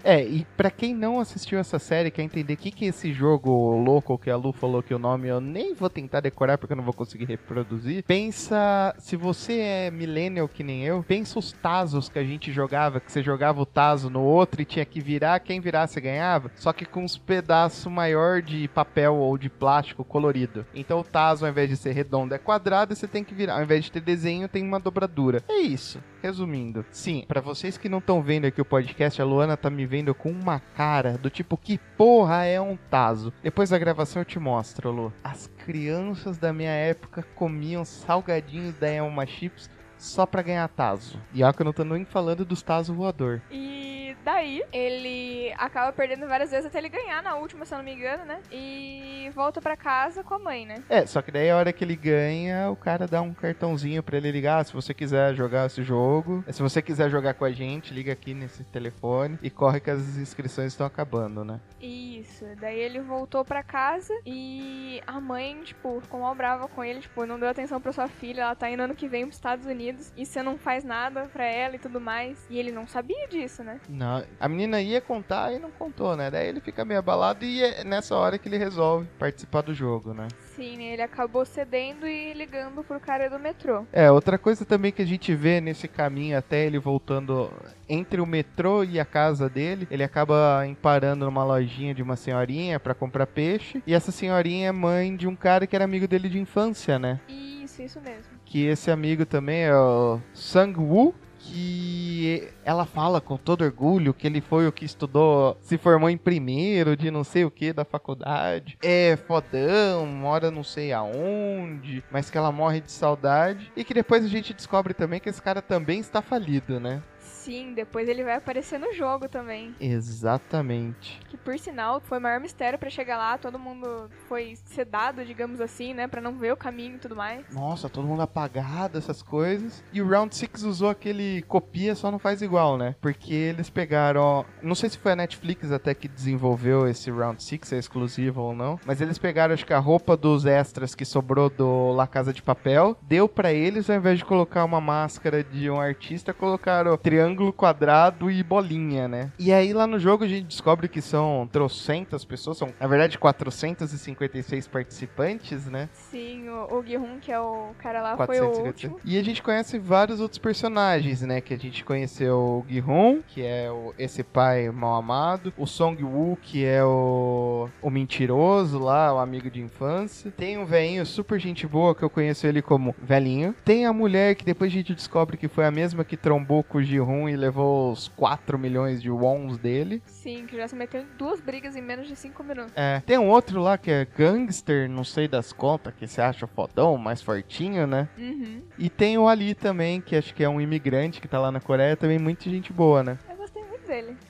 É, 0.05 0.23
e 0.23 0.47
pra 0.57 0.71
quem 0.71 0.95
não 0.95 1.21
assistiu 1.21 1.59
essa 1.59 1.79
série, 1.79 2.11
quer 2.11 2.23
entender 2.23 2.55
o 2.55 2.57
que, 2.57 2.71
que 2.71 2.85
é 2.85 2.89
esse 2.89 3.13
jogo 3.13 3.51
louco 3.77 4.19
que 4.19 4.31
a 4.31 4.37
Lu 4.37 4.53
falou 4.53 4.83
que 4.83 4.95
o 4.95 4.99
nome 4.99 5.29
eu 5.29 5.41
nem 5.41 5.75
vou 5.75 5.89
tentar 5.89 6.21
decorar 6.21 6.59
porque 6.59 6.75
eu 6.75 6.77
não 6.77 6.85
vou 6.85 6.93
conseguir 6.93 7.25
reproduzir. 7.25 8.05
Pensa, 8.05 8.95
se 8.99 9.17
você 9.17 9.59
é 9.59 9.91
millennial 9.91 10.49
que 10.49 10.63
nem 10.63 10.85
eu, 10.85 11.03
pensa 11.03 11.39
os 11.39 11.53
Tazos 11.53 12.09
que 12.09 12.19
a 12.19 12.25
gente 12.25 12.53
jogava, 12.53 13.01
que 13.01 13.11
você 13.11 13.23
jogava 13.23 13.61
o 13.61 13.67
Tazo 13.67 14.11
no 14.11 14.23
outro 14.23 14.61
e 14.61 14.65
tinha 14.65 14.85
que 14.85 15.01
virar, 15.01 15.41
quem 15.41 15.61
virasse 15.61 16.01
ganhava, 16.01 16.51
só 16.57 16.73
que 16.73 16.85
com 16.85 17.03
uns 17.03 17.17
pedaços 17.17 17.91
maior 17.91 18.43
de 18.43 18.69
papel 18.69 19.17
ou 19.17 19.37
de 19.39 19.49
plástico 19.49 20.05
colorido. 20.05 20.67
Então 20.75 21.01
o 21.01 21.05
Tazo, 21.05 21.45
ao 21.45 21.51
invés 21.51 21.69
de 21.69 21.77
ser 21.77 21.93
redondo, 21.93 22.35
é 22.35 22.39
quadrado 22.39 22.93
e 22.93 22.97
você 22.97 23.09
tem 23.09 23.25
que 23.25 23.35
virar. 23.35 23.57
Ao 23.57 23.63
invés 23.63 23.85
de 23.85 23.93
ter 23.93 24.01
desenho, 24.01 24.36
tem 24.47 24.63
uma 24.63 24.79
dobradura. 24.79 25.43
É 25.49 25.59
isso. 25.59 26.03
Resumindo, 26.23 26.85
sim, 26.91 27.25
pra 27.27 27.41
vocês 27.41 27.79
que 27.79 27.89
não 27.89 27.99
estão 27.99 28.21
vendo 28.21 28.47
aqui 28.47 28.61
o 28.61 28.65
podcast, 28.65 29.23
a 29.23 29.25
Luana 29.25 29.57
tá 29.57 29.71
me 29.71 29.87
vendo 29.87 30.15
com 30.15 30.31
uma 30.31 30.61
cara 30.61 31.17
do 31.17 31.31
tipo 31.31 31.57
que 31.57 31.79
porra 31.97 32.45
é 32.45 32.61
um 32.61 32.77
taso. 32.77 33.33
Depois 33.43 33.71
da 33.71 33.79
gravação 33.79 34.21
eu 34.21 34.27
te 34.27 34.39
mostro, 34.39 34.91
Lu. 34.91 35.13
As 35.25 35.47
crianças 35.65 36.37
da 36.37 36.53
minha 36.53 36.71
época 36.71 37.25
comiam 37.35 37.85
salgadinhos 37.85 38.75
da 38.75 38.89
Elma 38.89 39.25
Chips 39.25 39.71
só 39.97 40.27
pra 40.27 40.43
ganhar 40.43 40.69
taso. 40.69 41.19
E 41.33 41.43
ó 41.43 41.53
que 41.53 41.63
eu 41.63 41.65
não 41.65 41.73
tô 41.73 41.85
nem 41.85 42.05
falando 42.05 42.45
dos 42.45 42.63
taso 42.63 42.93
voador. 42.93 43.41
E 43.51 43.96
daí 44.27 44.61
ele 44.73 45.53
acaba 45.57 45.93
perdendo 45.93 46.27
várias 46.27 46.51
vezes 46.51 46.67
até 46.67 46.79
ele 46.79 46.89
ganhar 46.89 47.23
na 47.23 47.37
última, 47.37 47.65
se 47.65 47.73
eu 47.73 47.79
não 47.79 47.85
me 47.85 47.93
engano, 47.95 48.25
né? 48.25 48.41
E 48.51 49.31
volta 49.35 49.61
pra 49.63 49.77
casa 49.77 50.25
com 50.25 50.35
a 50.35 50.39
mãe, 50.39 50.67
né? 50.67 50.83
É, 50.89 51.07
só 51.07 51.23
que 51.23 51.31
daí 51.31 51.49
a 51.49 51.57
hora 51.57 51.73
que 51.73 51.85
ele 51.85 51.95
ganha, 51.95 52.69
o 52.71 52.77
cara 52.77 53.07
dá 53.07 53.23
um 53.23 53.33
cartãozinho 53.33 54.03
pra 54.03 54.17
ele 54.17 54.31
ligar. 54.33 54.59
"Ah, 54.61 54.65
Se 54.65 54.73
você 54.73 54.93
quiser 54.93 55.35
jogar 55.35 55.67
esse 55.67 55.83
jogo, 55.85 56.45
se 56.51 56.61
você 56.61 56.83
quiser 56.83 57.09
jogar 57.09 57.35
com 57.35 57.45
a 57.45 57.53
gente, 57.53 57.95
liga 57.95 58.13
aqui 58.13 58.35
nesse 58.35 58.65
telefone 58.65 59.39
e 59.43 59.49
corre 59.49 59.79
que 59.81 59.91
as 59.91 60.17
inscrições 60.17 60.73
estão 60.73 60.87
acabando, 60.87 61.45
né? 61.45 61.61
Isso. 61.81 62.45
Daí 62.61 62.79
ele 62.79 63.01
voltou 63.01 63.45
pra 63.45 63.63
casa 63.63 64.13
e 64.27 65.01
a 65.07 65.21
mãe, 65.21 65.61
tipo, 65.63 66.01
ficou 66.01 66.21
mal 66.21 66.35
brava 66.35 66.67
com 66.69 66.83
ele, 66.83 67.01
tipo, 67.01 67.25
não 67.27 67.39
deu 67.39 67.49
atenção 67.49 67.81
pra 67.81 67.93
sua 67.93 68.09
filha, 68.09 68.43
ela 68.43 68.55
tá 68.57 68.69
indo 68.71 68.83
ano 68.83 68.95
que 68.95 69.07
vem 69.09 69.23
pros 69.25 69.37
Estados 69.37 69.67
Unidos 69.67 70.13
e 70.17 70.27
você 70.27 70.43
não 70.43 70.59
faz 70.59 70.83
nada 70.85 71.29
pra 71.33 71.45
ela 71.47 71.77
e 71.77 71.79
tudo 71.79 72.01
mais. 72.01 72.45
E 72.51 72.59
ele 72.59 72.73
não 72.73 72.87
sabia 72.87 73.29
disso, 73.29 73.63
né? 73.63 73.81
Não, 73.89 74.16
a 74.39 74.49
menina 74.49 74.81
ia 74.81 75.01
contar 75.01 75.53
e 75.53 75.59
não 75.59 75.71
contou, 75.71 76.17
né? 76.17 76.31
Daí 76.31 76.49
ele 76.49 76.61
fica 76.61 76.85
meio 76.85 77.01
abalado 77.01 77.45
e 77.45 77.63
é 77.63 77.85
nessa 77.85 78.15
hora 78.17 78.39
que 78.39 78.49
ele 78.49 78.59
resolve 78.59 79.09
participar 79.19 79.63
do 79.63 79.75
jogo, 79.75 80.13
né? 80.15 80.29
Sim, 80.55 80.83
ele 80.85 81.03
acabou 81.03 81.45
cedendo 81.45 82.07
e 82.07 82.33
ligando 82.33 82.83
pro 82.83 82.99
cara 82.99 83.29
do 83.29 83.39
metrô. 83.39 83.85
É, 83.93 84.11
outra 84.11 84.39
coisa 84.39 84.65
também 84.65 84.93
que 84.93 85.03
a 85.03 85.07
gente 85.07 85.35
vê 85.35 85.61
nesse 85.61 85.87
caminho 85.87 86.39
até 86.39 86.65
ele 86.65 86.79
voltando 86.79 87.51
entre 87.89 88.21
o 88.21 88.27
metrô 88.27 88.83
e 88.83 88.99
a 88.99 89.05
casa 89.05 89.49
dele, 89.49 89.87
ele 89.91 90.03
acaba 90.03 90.67
parando 90.81 91.25
numa 91.25 91.45
lojinha 91.45 91.95
de 91.95 92.03
uma 92.03 92.17
senhorinha 92.17 92.81
pra 92.81 92.95
comprar 92.95 93.27
peixe, 93.27 93.83
e 93.87 93.95
essa 93.95 94.11
senhorinha 94.11 94.69
é 94.69 94.73
mãe 94.73 95.15
de 95.15 95.29
um 95.29 95.37
cara 95.37 95.67
que 95.67 95.77
era 95.77 95.85
amigo 95.85 96.09
dele 96.09 96.29
de 96.29 96.39
infância, 96.39 96.99
né? 96.99 97.21
Isso, 97.29 97.83
isso 97.83 98.01
mesmo. 98.01 98.37
Que 98.45 98.65
esse 98.65 98.91
amigo 98.91 99.27
também 99.27 99.65
é 99.65 99.77
o 99.77 100.21
Sang-woo, 100.33 101.15
que 101.47 102.49
ela 102.65 102.85
fala 102.85 103.21
com 103.21 103.37
todo 103.37 103.63
orgulho 103.63 104.13
que 104.13 104.27
ele 104.27 104.41
foi 104.41 104.67
o 104.67 104.73
que 104.73 104.85
estudou, 104.85 105.57
se 105.61 105.79
formou 105.79 106.11
em 106.11 106.17
primeiro 106.17 106.97
de 106.97 107.11
não 107.11 107.25
sei 107.25 107.45
o 107.45 107.51
que 107.51 107.73
da 107.73 107.85
faculdade. 107.85 108.77
É 108.83 109.17
fodão, 109.27 110.07
mora 110.07 110.51
não 110.51 110.65
sei 110.65 110.93
aonde, 110.93 112.03
mas 112.11 112.31
que 112.31 112.37
ela 112.37 112.53
morre 112.53 112.81
de 112.81 112.91
saudade. 112.91 113.71
E 113.77 113.85
que 113.85 113.95
depois 113.95 114.25
a 114.25 114.29
gente 114.29 114.53
descobre 114.53 114.95
também 114.95 115.21
que 115.21 115.29
esse 115.29 115.41
cara 115.41 115.63
também 115.63 116.01
está 116.01 116.21
falido, 116.21 116.81
né? 116.81 117.03
Sim, 117.47 117.75
depois 117.75 118.09
ele 118.09 118.25
vai 118.25 118.35
aparecer 118.35 118.77
no 118.77 118.93
jogo 118.93 119.29
também. 119.29 119.73
Exatamente. 119.81 121.21
Que 121.29 121.37
por 121.37 121.57
sinal 121.61 122.01
foi 122.01 122.19
o 122.19 122.21
maior 122.21 122.41
mistério 122.41 122.77
pra 122.77 122.91
chegar 122.91 123.17
lá, 123.17 123.39
todo 123.39 123.57
mundo 123.57 124.11
foi 124.29 124.57
sedado, 124.65 125.25
digamos 125.25 125.61
assim, 125.61 125.95
né, 125.95 126.09
Pra 126.09 126.21
não 126.21 126.37
ver 126.37 126.53
o 126.53 126.57
caminho 126.57 126.97
e 126.97 126.99
tudo 126.99 127.15
mais. 127.15 127.45
Nossa, 127.55 127.89
todo 127.89 128.05
mundo 128.05 128.23
apagado, 128.23 128.99
essas 128.99 129.23
coisas. 129.23 129.85
E 129.93 130.03
o 130.03 130.09
Round 130.09 130.35
6 130.35 130.65
usou 130.65 130.91
aquele 130.91 131.43
copia, 131.43 131.95
só 131.95 132.11
não 132.11 132.19
faz 132.19 132.43
igual, 132.43 132.77
né? 132.77 132.97
Porque 133.01 133.33
eles 133.33 133.71
pegaram. 133.71 134.45
Não 134.61 134.75
sei 134.75 134.91
se 134.91 134.99
foi 134.99 135.13
a 135.13 135.17
Netflix 135.17 135.71
até 135.71 135.95
que 135.95 136.09
desenvolveu 136.09 136.89
esse 136.89 137.13
Round 137.13 137.41
6, 137.41 137.61
se 137.63 137.77
é 137.77 137.79
exclusivo 137.79 138.41
ou 138.41 138.57
não. 138.57 138.81
Mas 138.85 139.01
eles 139.01 139.19
pegaram, 139.19 139.55
acho 139.55 139.65
que 139.65 139.73
a 139.73 139.79
roupa 139.79 140.17
dos 140.17 140.47
extras 140.47 140.97
que 140.97 141.05
sobrou 141.05 141.49
do 141.49 141.93
La 141.93 142.09
Casa 142.09 142.33
de 142.33 142.43
Papel, 142.43 142.97
deu 143.03 143.29
pra 143.29 143.53
eles, 143.53 143.89
ao 143.89 143.95
invés 143.95 144.19
de 144.19 144.25
colocar 144.25 144.65
uma 144.65 144.81
máscara 144.81 145.45
de 145.45 145.71
um 145.71 145.81
artista, 145.81 146.35
colocaram 146.35 146.97
triângulo, 146.97 147.36
quadrado 147.53 148.31
e 148.31 148.43
bolinha, 148.43 149.09
né? 149.09 149.33
E 149.39 149.53
aí 149.53 149.73
lá 149.73 149.87
no 149.87 149.99
jogo 149.99 150.25
a 150.25 150.29
gente 150.29 150.47
descobre 150.47 150.89
que 150.89 151.01
são 151.01 151.49
trocentas 151.51 152.25
pessoas, 152.25 152.59
são 152.59 152.73
na 152.79 152.87
verdade 152.87 153.19
456 153.19 154.67
participantes, 154.69 155.67
né? 155.67 155.89
Sim, 155.93 156.49
o, 156.49 156.79
o 156.79 156.85
Gihun, 156.85 157.19
que 157.21 157.31
é 157.31 157.41
o 157.41 157.71
cara 157.79 158.03
lá, 158.03 158.17
foi 158.17 158.41
o 158.41 158.51
456. 158.51 158.67
último. 158.67 159.01
E 159.05 159.19
a 159.19 159.23
gente 159.23 159.43
conhece 159.43 159.79
vários 159.79 160.21
outros 160.21 160.39
personagens, 160.39 161.23
né? 161.23 161.41
Que 161.41 161.55
a 161.55 161.59
gente 161.59 161.85
conheceu 161.85 162.37
o 162.37 162.65
Gihun, 162.69 163.23
que 163.27 163.43
é 163.43 163.71
o, 163.71 163.95
esse 163.99 164.23
pai 164.23 164.71
mal 164.71 164.97
amado. 164.97 165.53
O 165.57 165.67
Song 165.67 166.03
Woo, 166.03 166.37
que 166.41 166.65
é 166.65 166.85
o, 166.85 167.69
o 167.83 167.91
mentiroso 167.91 168.79
lá, 168.79 169.15
o 169.15 169.19
amigo 169.19 169.51
de 169.51 169.61
infância. 169.61 170.31
Tem 170.31 170.59
um 170.59 170.65
velhinho 170.65 171.05
super 171.07 171.39
gente 171.39 171.67
boa, 171.67 171.95
que 171.95 172.03
eu 172.03 172.11
conheço 172.11 172.47
ele 172.47 172.63
como 172.63 172.95
velhinho. 173.03 173.55
Tem 173.65 173.87
a 173.87 173.93
mulher, 173.93 174.35
que 174.35 174.45
depois 174.45 174.71
a 174.71 174.75
gente 174.75 174.95
descobre 174.95 175.37
que 175.37 175.49
foi 175.49 175.65
a 175.65 175.71
mesma 175.71 176.05
que 176.05 176.17
trombou 176.17 176.63
com 176.63 176.79
o 176.79 176.83
Gihun 176.83 177.26
um 177.27 177.29
e 177.29 177.37
levou 177.37 177.93
os 177.93 178.09
4 178.09 178.59
milhões 178.59 179.03
de 179.03 179.11
wons 179.11 179.59
dele. 179.59 180.03
Sim, 180.07 180.47
que 180.47 180.57
já 180.57 180.69
se 180.69 180.77
meteu 180.77 181.03
em 181.03 181.07
duas 181.19 181.41
brigas 181.41 181.77
em 181.77 181.83
menos 181.83 182.07
de 182.07 182.17
5 182.17 182.43
minutos. 182.43 182.73
É, 182.77 183.03
tem 183.05 183.19
um 183.19 183.29
outro 183.29 183.61
lá 183.61 183.77
que 183.77 183.91
é 183.91 184.07
gangster, 184.17 184.89
não 184.89 185.05
sei 185.05 185.29
das 185.29 185.53
contas, 185.53 185.93
que 185.95 186.07
você 186.07 186.21
acha 186.21 186.47
fodão, 186.47 186.97
mais 186.97 187.21
fortinho, 187.21 187.87
né? 187.87 188.09
Uhum. 188.17 188.63
E 188.79 188.89
tem 188.89 189.19
o 189.19 189.29
Ali 189.29 189.55
também, 189.55 190.01
que 190.01 190.17
acho 190.17 190.35
que 190.35 190.45
é 190.45 190.49
um 190.49 190.61
imigrante 190.61 191.21
que 191.21 191.29
tá 191.29 191.39
lá 191.39 191.51
na 191.51 191.61
Coreia, 191.61 191.97
também 191.97 192.19
muita 192.19 192.49
gente 192.49 192.73
boa, 192.73 193.03
né? 193.03 193.19
Muito 193.27 193.36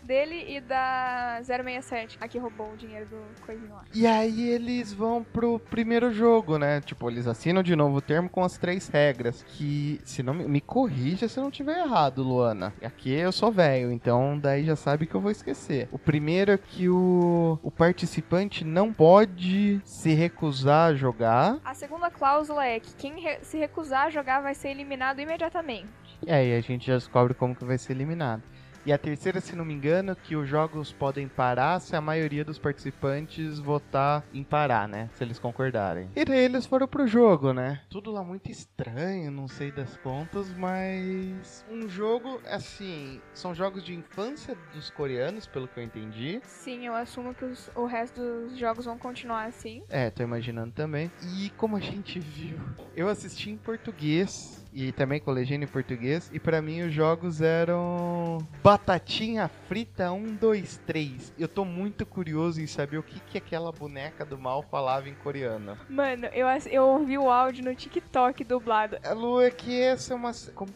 dele. 0.06 0.44
E 0.48 0.60
da 0.60 1.40
067, 1.42 2.16
a 2.20 2.28
que 2.28 2.38
roubou 2.38 2.72
o 2.72 2.76
dinheiro 2.76 3.06
do 3.06 3.42
coisinho 3.44 3.70
lá. 3.75 3.84
E 3.94 4.06
aí 4.06 4.48
eles 4.48 4.92
vão 4.92 5.22
pro 5.25 5.58
primeiro 5.58 6.12
jogo, 6.12 6.56
né? 6.58 6.80
Tipo, 6.80 7.10
eles 7.10 7.26
assinam 7.26 7.62
de 7.62 7.75
novo 7.76 7.96
o 7.98 8.00
termo 8.00 8.28
com 8.28 8.42
as 8.42 8.56
três 8.56 8.88
regras. 8.88 9.42
Que, 9.48 10.00
se 10.04 10.22
não 10.22 10.32
me, 10.34 10.44
me 10.46 10.60
corrija 10.60 11.28
se 11.28 11.38
eu 11.38 11.44
não 11.44 11.50
tiver 11.50 11.78
errado, 11.78 12.22
Luana. 12.22 12.72
Aqui 12.82 13.10
eu 13.12 13.32
sou 13.32 13.50
velho, 13.52 13.90
então 13.92 14.38
daí 14.38 14.64
já 14.64 14.76
sabe 14.76 15.06
que 15.06 15.14
eu 15.14 15.20
vou 15.20 15.30
esquecer. 15.30 15.88
O 15.90 15.98
primeiro 15.98 16.52
é 16.52 16.58
que 16.58 16.88
o, 16.88 17.58
o 17.62 17.70
participante 17.70 18.64
não 18.64 18.92
pode 18.92 19.80
se 19.84 20.14
recusar 20.14 20.90
a 20.90 20.94
jogar. 20.94 21.58
A 21.64 21.75
segunda 21.75 22.10
cláusula 22.10 22.64
é 22.66 22.78
que 22.78 22.94
quem 22.94 23.20
re- 23.20 23.40
se 23.42 23.58
recusar 23.58 24.06
a 24.06 24.10
jogar 24.10 24.40
vai 24.40 24.54
ser 24.54 24.68
eliminado 24.68 25.20
imediatamente. 25.20 25.88
E 26.26 26.30
aí 26.30 26.54
a 26.56 26.60
gente 26.60 26.86
já 26.86 26.94
descobre 26.94 27.34
como 27.34 27.54
que 27.54 27.64
vai 27.64 27.76
ser 27.78 27.92
eliminado. 27.92 28.42
E 28.87 28.93
a 28.93 28.97
terceira, 28.99 29.40
se 29.40 29.57
não 29.57 29.64
me 29.64 29.75
engano, 29.75 30.14
que 30.14 30.37
os 30.37 30.49
jogos 30.49 30.93
podem 30.93 31.26
parar 31.28 31.81
se 31.81 31.97
a 31.97 32.00
maioria 32.00 32.45
dos 32.45 32.57
participantes 32.57 33.59
votar 33.59 34.25
em 34.33 34.45
parar, 34.45 34.87
né? 34.87 35.11
Se 35.14 35.25
eles 35.25 35.40
concordarem. 35.40 36.09
E 36.14 36.25
daí 36.25 36.45
eles 36.45 36.66
foram 36.66 36.87
pro 36.87 37.05
jogo, 37.05 37.52
né? 37.52 37.81
Tudo 37.90 38.12
lá 38.12 38.23
muito 38.23 38.49
estranho, 38.49 39.28
não 39.33 39.49
sei 39.49 39.73
das 39.73 39.97
contas, 39.97 40.52
mas. 40.52 41.64
Um 41.69 41.88
jogo, 41.88 42.40
assim. 42.47 43.25
São 43.35 43.52
jogos 43.57 43.83
de 43.83 43.93
infância 43.93 44.55
dos 44.55 44.88
coreanos, 44.88 45.49
pelo 45.49 45.66
que 45.66 45.81
eu 45.81 45.83
entendi. 45.83 46.40
Sim, 46.45 46.87
eu 46.87 46.95
assumo 46.95 47.35
que 47.35 47.45
os- 47.45 47.69
o 47.75 47.87
resto 47.87 48.21
dos 48.21 48.57
jogos 48.57 48.85
vão 48.85 48.97
continuar 48.97 49.47
assim. 49.47 49.83
É, 49.88 50.11
tô 50.11 50.23
imaginando 50.23 50.73
também. 50.73 51.11
E 51.21 51.50
como 51.57 51.76
a 51.76 51.81
gente 51.81 52.21
viu, 52.21 52.61
eu 52.95 53.09
assisti 53.09 53.50
em 53.50 53.59
português 53.59 54.64
e 54.76 54.92
também 54.92 55.18
com 55.18 55.30
legenda 55.30 55.64
em 55.64 55.68
português. 55.68 56.30
E 56.35 56.38
pra 56.38 56.61
mim 56.61 56.83
os 56.83 56.92
jogos 56.92 57.40
eram 57.40 58.47
Batatinha 58.62 59.49
Frita 59.66 60.12
1, 60.12 60.35
2, 60.35 60.80
3. 60.87 61.33
Eu 61.38 61.49
tô 61.49 61.64
muito 61.64 62.04
curioso 62.04 62.61
em 62.61 62.66
saber 62.66 62.99
o 62.99 63.02
que, 63.02 63.18
que 63.21 63.38
aquela 63.38 63.73
boneca 63.73 64.23
do 64.23 64.37
mal 64.37 64.62
falava 64.62 65.09
em 65.09 65.14
coreano. 65.14 65.78
Mano, 65.88 66.26
eu, 66.26 66.47
eu 66.71 66.83
ouvi 66.85 67.16
o 67.16 67.30
áudio 67.30 67.64
no 67.64 67.75
TikTok 67.75 68.45
dublado. 68.45 68.99
A 69.02 69.14
Lu, 69.14 69.40
é 69.40 69.50
que 69.50 69.80
essa 69.80 70.12
é 70.12 70.16
uma. 70.16 70.33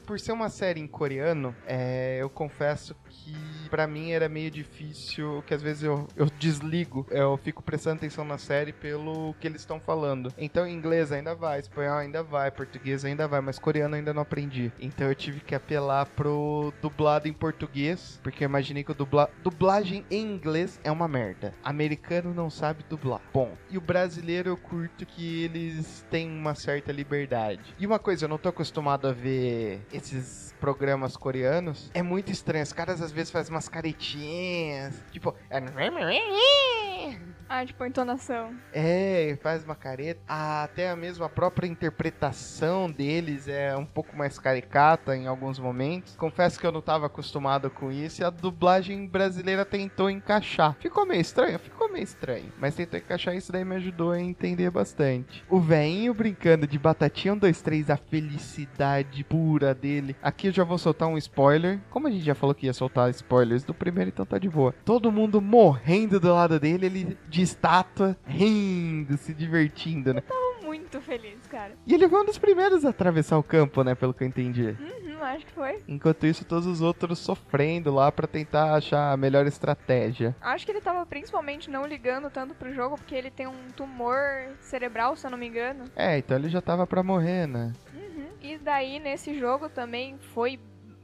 Por 0.07 0.19
ser 0.19 0.33
uma 0.33 0.49
série 0.49 0.81
em 0.81 0.87
coreano, 0.87 1.55
é, 1.67 2.17
eu 2.23 2.31
confesso 2.31 2.97
que 3.31 3.69
pra 3.69 3.87
mim 3.87 4.11
era 4.11 4.29
meio 4.29 4.51
difícil, 4.51 5.43
que 5.47 5.55
às 5.55 5.63
vezes 5.63 5.85
eu, 5.85 6.07
eu 6.17 6.27
desligo, 6.39 7.07
eu 7.11 7.37
fico 7.37 7.63
prestando 7.63 7.97
atenção 7.97 8.25
na 8.25 8.39
série 8.39 8.73
pelo 8.73 9.35
que 9.41 9.47
eles 9.47 9.63
estão 9.63 9.79
falando. 9.79 10.33
Então 10.37 10.67
inglês 10.67 11.13
ainda 11.13 11.35
vai, 11.35 11.61
espanhol 11.61 11.99
ainda 11.99 12.23
vai, 12.23 12.51
português 12.51 13.05
ainda 13.05 13.29
vai, 13.29 13.41
mas 13.41 13.59
coreano 13.59 13.95
ainda 13.95 14.13
não 14.13 14.23
aprendi. 14.23 14.73
Então 14.81 15.09
eu 15.09 15.15
tive 15.15 15.41
que 15.41 15.55
apelar 15.55 16.07
pro 16.07 16.73
dublado 16.83 17.29
em 17.29 17.33
português, 17.33 18.19
porque 18.23 18.45
eu 18.45 18.49
imaginei 18.49 18.83
que 18.83 18.93
o 18.93 18.95
dubla... 18.95 19.31
dublagem 19.43 20.05
em 20.11 20.23
inglês 20.23 20.81
é 20.83 20.91
uma 20.91 21.07
merda. 21.07 21.55
Americano 21.63 22.35
não 22.35 22.51
sabe 22.51 22.85
dublar. 22.89 23.21
Bom, 23.33 23.57
e 23.71 23.79
o 23.79 23.81
brasileiro 23.81 24.51
eu 24.51 24.57
curto 24.57 25.07
que 25.07 25.45
eles 25.45 26.05
têm 26.11 26.29
uma 26.29 26.55
certa 26.55 26.93
liberdade. 26.93 27.75
E 27.79 27.87
uma 27.87 27.99
coisa, 27.99 28.25
eu 28.25 28.29
não 28.29 28.39
tô 28.39 28.49
acostumado 28.49 29.07
a 29.07 29.13
ver 29.13 29.81
esses 29.93 30.55
programas 30.61 31.17
coreanos. 31.17 31.91
É 31.95 32.03
muito 32.03 32.31
estranho. 32.31 32.63
Os 32.63 32.73
caras 32.73 33.01
às 33.01 33.11
vezes 33.11 33.20
fazem 33.29 33.53
umas 33.53 33.69
caretinhas. 33.69 34.95
Tipo. 35.11 35.35
Ah, 37.53 37.67
tipo, 37.67 37.85
entonação. 37.85 38.55
É, 38.73 39.37
faz 39.43 39.65
uma 39.65 39.75
careta. 39.75 40.21
Ah, 40.29 40.63
até 40.63 40.89
a 40.89 40.95
mesma 40.95 41.29
própria 41.29 41.67
interpretação 41.67 42.89
deles 42.89 43.49
é 43.49 43.77
um 43.77 43.85
pouco 43.85 44.17
mais 44.17 44.39
caricata 44.39 45.17
em 45.17 45.27
alguns 45.27 45.59
momentos. 45.59 46.15
Confesso 46.15 46.61
que 46.61 46.65
eu 46.65 46.71
não 46.71 46.79
estava 46.79 47.07
acostumado 47.07 47.69
com 47.69 47.91
isso 47.91 48.23
e 48.23 48.25
a 48.25 48.31
dublagem 48.31 49.05
brasileira 49.05 49.65
tentou 49.65 50.09
encaixar. 50.09 50.77
Ficou 50.79 51.05
meio 51.05 51.21
estranho? 51.21 51.59
Ficou 51.59 51.91
meio 51.91 52.05
estranho. 52.05 52.53
Mas 52.57 52.77
tentou 52.77 53.01
encaixar 53.01 53.35
isso 53.35 53.51
daí 53.51 53.65
me 53.65 53.75
ajudou 53.75 54.13
a 54.13 54.21
entender 54.21 54.71
bastante. 54.71 55.45
O 55.51 55.59
veinho 55.59 56.15
brincando 56.15 56.69
de 56.69 56.79
batatinha 56.79 57.35
1, 57.35 57.39
2, 57.39 57.63
3, 57.63 57.91
a 57.91 57.97
felicidade 57.97 59.25
pura 59.25 59.75
dele. 59.75 60.15
Aqui 60.23 60.47
eu 60.47 60.53
já 60.53 60.63
vou 60.63 60.79
soltar 60.79 61.09
um 61.09 61.19
spoiler. 61.19 61.81
Como 61.91 62.07
a 62.07 62.11
gente 62.13 62.25
já 62.25 62.35
falou 62.37 62.55
que 62.55 62.67
ia 62.67 62.73
soltar 62.73 63.11
spoilers 63.11 63.65
do 63.65 63.75
primeiro, 63.75 64.11
então 64.11 64.25
tá 64.25 64.39
de 64.39 64.49
boa. 64.49 64.73
Todo 64.85 65.11
mundo 65.11 65.41
morrendo 65.41 66.21
do 66.21 66.33
lado 66.33 66.61
dele, 66.61 66.87
ele 66.91 67.19
de 67.29 67.43
estátua, 67.43 68.17
rindo, 68.27 69.17
se 69.17 69.33
divertindo, 69.33 70.15
né? 70.15 70.21
Tô 70.21 70.51
muito 70.63 71.01
feliz, 71.01 71.39
cara. 71.49 71.73
E 71.87 71.95
ele 71.95 72.09
foi 72.09 72.21
um 72.21 72.25
dos 72.25 72.39
primeiros 72.39 72.85
a 72.85 72.91
atravessar 72.91 73.39
o 73.39 73.43
campo, 73.43 73.83
né? 73.83 73.95
Pelo 73.95 74.15
que 74.15 74.23
eu 74.23 74.29
entendi. 74.29 74.77
Uhum, 74.79 75.23
acho 75.23 75.47
que 75.47 75.53
foi. 75.53 75.79
Enquanto 75.89 76.27
isso, 76.27 76.45
todos 76.45 76.67
os 76.67 76.81
outros 76.81 77.19
sofrendo 77.19 77.93
lá 77.93 78.11
pra 78.13 78.27
tentar 78.27 78.75
achar 78.75 79.13
a 79.13 79.17
melhor 79.17 79.47
estratégia. 79.47 80.35
Acho 80.41 80.65
que 80.65 80.73
ele 80.73 80.81
tava 80.81 81.05
principalmente 81.07 81.71
não 81.71 81.87
ligando 81.87 82.31
tanto 82.31 82.55
pro 82.55 82.73
jogo, 82.73 82.97
porque 82.97 83.15
ele 83.15 83.31
tem 83.31 83.47
um 83.47 83.69
tumor 83.77 84.21
cerebral, 84.61 85.17
se 85.17 85.27
eu 85.27 85.31
não 85.31 85.39
me 85.39 85.49
engano. 85.49 85.85
É, 85.97 86.19
então 86.19 86.37
ele 86.37 86.49
já 86.49 86.61
tava 86.61 86.87
pra 86.87 87.03
morrer, 87.03 87.47
né? 87.47 87.73
Uhum. 87.95 88.29
E 88.41 88.59
daí, 88.59 88.99
nesse 88.99 89.39
jogo 89.39 89.69
também 89.69 90.19
foi 90.35 90.59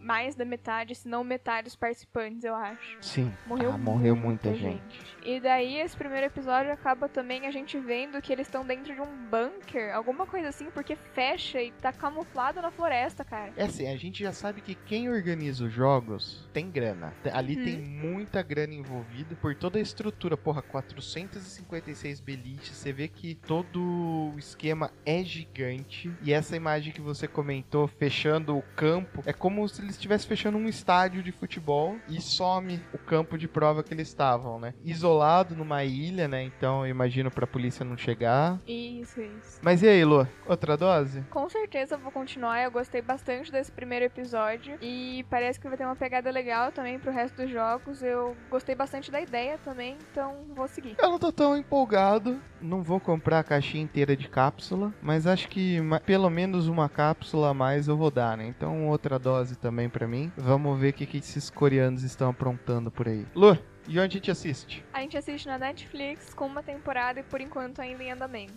mais 0.06 0.34
da 0.36 0.44
metade, 0.44 0.94
se 0.94 1.08
não 1.08 1.24
metade 1.24 1.64
dos 1.64 1.74
participantes, 1.76 2.44
eu 2.44 2.54
acho. 2.54 2.96
Sim. 3.00 3.32
Morreu, 3.46 3.72
ah, 3.72 3.78
morreu 3.78 4.14
muita 4.14 4.54
gente. 4.54 5.00
E 5.24 5.40
daí, 5.40 5.78
esse 5.80 5.96
primeiro 5.96 6.26
episódio 6.26 6.72
acaba 6.72 7.08
também 7.08 7.46
a 7.46 7.50
gente 7.50 7.76
vendo 7.78 8.22
que 8.22 8.32
eles 8.32 8.46
estão 8.46 8.64
dentro 8.64 8.94
de 8.94 9.00
um 9.00 9.28
bunker, 9.28 9.94
alguma 9.94 10.24
coisa 10.26 10.48
assim, 10.48 10.70
porque 10.70 10.94
fecha 11.12 11.60
e 11.60 11.72
tá 11.72 11.92
camuflado 11.92 12.62
na 12.62 12.70
floresta, 12.70 13.24
cara. 13.24 13.52
É 13.56 13.64
assim, 13.64 13.88
a 13.88 13.96
gente 13.96 14.22
já 14.22 14.32
sabe 14.32 14.60
que 14.60 14.74
quem 14.76 15.08
organiza 15.10 15.64
os 15.64 15.72
jogos 15.72 16.48
tem 16.52 16.70
grana. 16.70 17.12
Ali 17.32 17.56
Uhum. 17.56 17.64
tem 17.64 17.76
muita 17.78 18.42
grana 18.42 18.74
envolvida 18.74 19.34
por 19.36 19.54
toda 19.56 19.78
a 19.78 19.82
estrutura. 19.82 20.36
Porra, 20.36 20.62
456 20.62 22.20
beliches. 22.20 22.76
Você 22.76 22.92
vê 22.92 23.08
que 23.08 23.34
todo 23.34 23.80
o 24.34 24.38
esquema 24.38 24.90
é 25.04 25.22
gigante. 25.24 26.12
E 26.22 26.32
essa 26.32 26.54
imagem 26.56 26.92
que 26.92 27.00
você 27.00 27.26
comentou, 27.26 27.88
fechando 27.88 28.56
o 28.56 28.62
campo, 28.74 29.22
é 29.26 29.32
como 29.32 29.66
se 29.68 29.82
eles 29.82 29.95
estivessem 29.96 30.28
fechando 30.28 30.58
um 30.58 30.68
estádio 30.68 31.22
de 31.22 31.32
futebol 31.32 31.96
e 32.08 32.20
some 32.20 32.80
o 32.92 32.98
campo 32.98 33.36
de 33.36 33.48
prova 33.48 33.82
que 33.82 33.92
eles 33.92 34.08
estavam, 34.08 34.58
né? 34.58 34.74
Isolado 34.84 35.54
numa 35.54 35.84
ilha, 35.84 36.28
né? 36.28 36.42
Então 36.42 36.84
eu 36.84 36.90
imagino 36.90 37.30
pra 37.30 37.46
polícia 37.46 37.84
não 37.84 37.96
chegar. 37.96 38.60
Isso, 38.66 39.20
isso. 39.20 39.58
Mas 39.62 39.82
e 39.82 39.88
aí, 39.88 40.04
Lu? 40.04 40.26
Outra 40.46 40.76
dose? 40.76 41.22
Com 41.30 41.48
certeza 41.48 41.96
vou 41.96 42.12
continuar, 42.12 42.62
eu 42.62 42.70
gostei 42.70 43.02
bastante 43.02 43.50
desse 43.50 43.72
primeiro 43.72 44.04
episódio 44.04 44.78
e 44.80 45.24
parece 45.30 45.58
que 45.58 45.68
vai 45.68 45.76
ter 45.76 45.84
uma 45.84 45.96
pegada 45.96 46.30
legal 46.30 46.72
também 46.72 46.98
pro 46.98 47.12
resto 47.12 47.36
dos 47.36 47.50
jogos. 47.50 48.02
Eu 48.02 48.36
gostei 48.50 48.74
bastante 48.74 49.10
da 49.10 49.20
ideia 49.20 49.58
também, 49.58 49.96
então 50.10 50.44
vou 50.54 50.68
seguir. 50.68 50.96
Eu 50.98 51.10
não 51.10 51.18
tô 51.18 51.32
tão 51.32 51.56
empolgado. 51.56 52.40
Não 52.60 52.82
vou 52.82 52.98
comprar 52.98 53.40
a 53.40 53.44
caixinha 53.44 53.84
inteira 53.84 54.16
de 54.16 54.28
cápsula. 54.28 54.92
Mas 55.02 55.26
acho 55.26 55.48
que 55.48 55.78
pelo 56.04 56.30
menos 56.30 56.68
uma 56.68 56.88
cápsula 56.88 57.50
a 57.50 57.54
mais 57.54 57.86
eu 57.88 57.96
vou 57.96 58.10
dar, 58.10 58.36
né? 58.36 58.46
Então 58.46 58.88
outra 58.88 59.18
dose 59.18 59.56
também 59.56 59.85
pra 59.88 60.06
mim. 60.06 60.32
Vamos 60.36 60.78
ver 60.78 60.90
o 60.90 60.92
que, 60.92 61.06
que 61.06 61.18
esses 61.18 61.50
coreanos 61.50 62.02
estão 62.02 62.30
aprontando 62.30 62.90
por 62.90 63.08
aí. 63.08 63.26
Lu, 63.34 63.56
e 63.88 63.98
onde 64.00 64.16
a 64.16 64.18
gente 64.18 64.30
assiste? 64.30 64.84
A 64.92 65.00
gente 65.00 65.16
assiste 65.16 65.46
na 65.46 65.58
Netflix 65.58 66.34
com 66.34 66.46
uma 66.46 66.62
temporada 66.62 67.20
e 67.20 67.22
por 67.22 67.40
enquanto 67.40 67.80
ainda 67.80 68.02
em 68.02 68.10
andamento. 68.12 68.54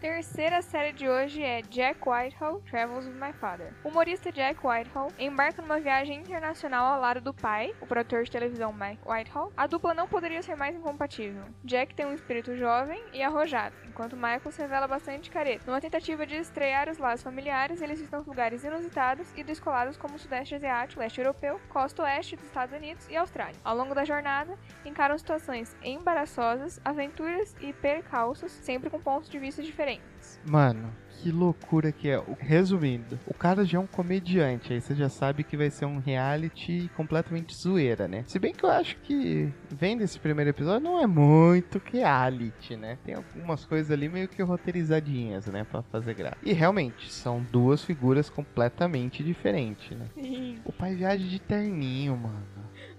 Terceira 0.00 0.62
série 0.62 0.94
de 0.94 1.06
hoje 1.06 1.42
é 1.42 1.60
Jack 1.60 2.00
Whitehall 2.08 2.62
Travels 2.62 3.04
with 3.04 3.12
My 3.12 3.34
Father. 3.34 3.70
O 3.84 3.90
humorista 3.90 4.32
Jack 4.32 4.58
Whitehall 4.66 5.12
embarca 5.18 5.60
numa 5.60 5.78
viagem 5.78 6.20
internacional 6.20 6.94
ao 6.94 6.98
lado 6.98 7.20
do 7.20 7.34
pai, 7.34 7.74
o 7.82 7.86
produtor 7.86 8.24
de 8.24 8.30
televisão 8.30 8.72
Mike 8.72 9.02
Whitehall. 9.06 9.52
A 9.54 9.66
dupla 9.66 9.92
não 9.92 10.08
poderia 10.08 10.42
ser 10.42 10.56
mais 10.56 10.74
incompatível. 10.74 11.42
Jack 11.62 11.94
tem 11.94 12.06
um 12.06 12.14
espírito 12.14 12.56
jovem 12.56 12.98
e 13.12 13.22
arrojado, 13.22 13.76
enquanto 13.86 14.16
Michael 14.16 14.50
se 14.50 14.62
revela 14.62 14.88
bastante 14.88 15.30
careta. 15.30 15.66
Numa 15.66 15.82
tentativa 15.82 16.24
de 16.24 16.36
estrear 16.36 16.88
os 16.88 16.96
laços 16.96 17.22
familiares, 17.22 17.82
eles 17.82 17.98
visitam 17.98 18.24
lugares 18.26 18.64
inusitados 18.64 19.30
e 19.36 19.44
descolados 19.44 19.98
como 19.98 20.14
o 20.14 20.18
Sudeste 20.18 20.54
Asiático, 20.54 21.00
Leste 21.00 21.20
Europeu, 21.20 21.60
Costa 21.68 22.04
Oeste 22.04 22.36
dos 22.36 22.46
Estados 22.46 22.74
Unidos 22.74 23.06
e 23.10 23.16
Austrália. 23.18 23.60
Ao 23.62 23.76
longo 23.76 23.94
da 23.94 24.06
jornada, 24.06 24.58
encaram 24.82 25.18
situações 25.18 25.76
embaraçosas, 25.82 26.80
aventuras 26.82 27.54
e 27.60 27.74
percalços, 27.74 28.50
sempre 28.50 28.88
com 28.88 28.98
pontos 28.98 29.28
de 29.28 29.38
vista 29.38 29.62
diferentes. 29.62 29.89
Diferentes. 29.90 30.40
Mano, 30.44 30.92
que 31.18 31.30
loucura 31.30 31.92
que 31.92 32.08
é. 32.08 32.22
Resumindo, 32.38 33.18
o 33.26 33.34
cara 33.34 33.64
já 33.64 33.78
é 33.78 33.80
um 33.80 33.86
comediante, 33.86 34.72
aí 34.72 34.80
você 34.80 34.94
já 34.94 35.08
sabe 35.08 35.44
que 35.44 35.56
vai 35.56 35.70
ser 35.70 35.84
um 35.84 35.98
reality 35.98 36.90
completamente 36.96 37.54
zoeira, 37.54 38.08
né? 38.08 38.24
Se 38.26 38.38
bem 38.38 38.54
que 38.54 38.64
eu 38.64 38.70
acho 38.70 38.96
que, 38.98 39.52
vendo 39.70 40.02
esse 40.02 40.18
primeiro 40.18 40.50
episódio, 40.50 40.80
não 40.80 41.00
é 41.00 41.06
muito 41.06 41.80
reality, 41.92 42.76
né? 42.76 42.98
Tem 43.04 43.14
algumas 43.14 43.64
coisas 43.64 43.90
ali 43.90 44.08
meio 44.08 44.28
que 44.28 44.42
roteirizadinhas, 44.42 45.46
né? 45.46 45.64
Pra 45.64 45.82
fazer 45.82 46.14
graça. 46.14 46.38
E 46.42 46.52
realmente, 46.52 47.12
são 47.12 47.42
duas 47.52 47.84
figuras 47.84 48.30
completamente 48.30 49.22
diferentes, 49.22 49.96
né? 49.96 50.06
Sim. 50.14 50.58
O 50.64 50.72
pai 50.72 50.94
viaja 50.94 51.26
de 51.26 51.38
terninho, 51.38 52.16
mano. 52.16 52.46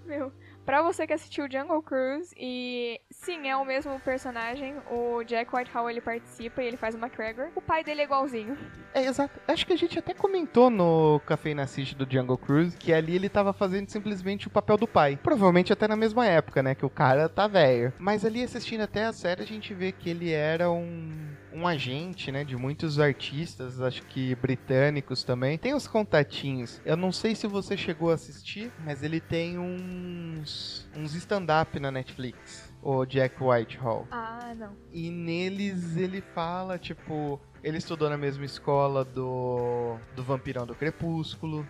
Meu, 0.06 0.32
pra 0.64 0.82
você 0.82 1.06
que 1.06 1.12
assistiu 1.12 1.50
Jungle 1.50 1.82
Cruise, 1.82 2.34
e 2.36 3.00
sim, 3.10 3.48
é 3.48 3.56
o 3.56 3.64
mesmo 3.64 3.98
personagem, 4.00 4.74
o 4.90 5.22
Jack 5.24 5.54
Whitehall 5.54 5.90
ele 5.90 6.00
participa 6.00 6.62
e 6.62 6.66
ele 6.66 6.76
faz 6.76 6.94
o 6.94 6.98
McGregor. 6.98 7.50
O 7.54 7.60
pai 7.60 7.84
dele 7.84 8.02
é 8.02 8.04
igualzinho. 8.04 8.56
É, 8.94 9.04
exato. 9.04 9.40
Acho 9.46 9.66
que 9.66 9.72
a 9.72 9.76
gente 9.76 9.98
até 9.98 10.14
comentou 10.14 10.70
no 10.70 11.20
Café 11.26 11.52
City 11.66 11.94
do 11.94 12.10
Jungle 12.10 12.38
Cruise 12.38 12.76
que 12.76 12.92
ali 12.92 13.16
ele 13.16 13.28
tava 13.28 13.52
fazendo 13.52 13.88
simplesmente 13.88 14.46
o 14.46 14.50
papel 14.50 14.76
do 14.76 14.86
pai. 14.86 15.18
Provavelmente 15.22 15.72
até 15.72 15.86
na 15.86 15.96
mesma 15.96 16.26
época, 16.26 16.62
né? 16.62 16.74
Que 16.74 16.86
o 16.86 16.90
cara 16.90 17.28
tá 17.28 17.46
velho. 17.46 17.92
Mas 17.98 18.24
ali 18.24 18.42
assistindo 18.42 18.82
até 18.82 19.04
a 19.04 19.12
série, 19.12 19.42
a 19.42 19.46
gente 19.46 19.74
vê 19.74 19.92
que 19.92 20.08
ele 20.08 20.30
era 20.30 20.70
um, 20.70 21.10
um 21.54 21.66
agente, 21.66 22.30
né? 22.32 22.44
De 22.44 22.56
muitos 22.56 22.98
artistas, 22.98 23.80
acho 23.80 24.02
que 24.06 24.34
britânicos 24.34 25.22
também. 25.22 25.58
Tem 25.58 25.74
os 25.74 25.86
contatinhos. 25.86 26.80
Eu 26.84 26.96
não 26.96 27.12
sei 27.12 27.34
se 27.34 27.46
você 27.46 27.76
chegou 27.76 28.10
a 28.10 28.14
assistir, 28.14 28.72
mas 28.84 29.02
ele 29.02 29.20
tem 29.20 29.58
uns, 29.58 30.88
uns 30.96 31.14
stand-up 31.14 31.78
na 31.78 31.90
Netflix. 31.90 32.72
O 32.82 33.06
Jack 33.06 33.36
Whitehall. 33.40 34.08
Ah, 34.10 34.54
não. 34.56 34.76
E 34.92 35.08
neles 35.08 35.96
ele 35.96 36.20
fala, 36.20 36.78
tipo, 36.78 37.40
ele 37.62 37.78
estudou 37.78 38.10
na 38.10 38.16
mesma 38.16 38.44
escola 38.44 39.04
do 39.04 39.96
do 40.16 40.22
Vampirão 40.24 40.66
do 40.66 40.74
Crepúsculo. 40.74 41.66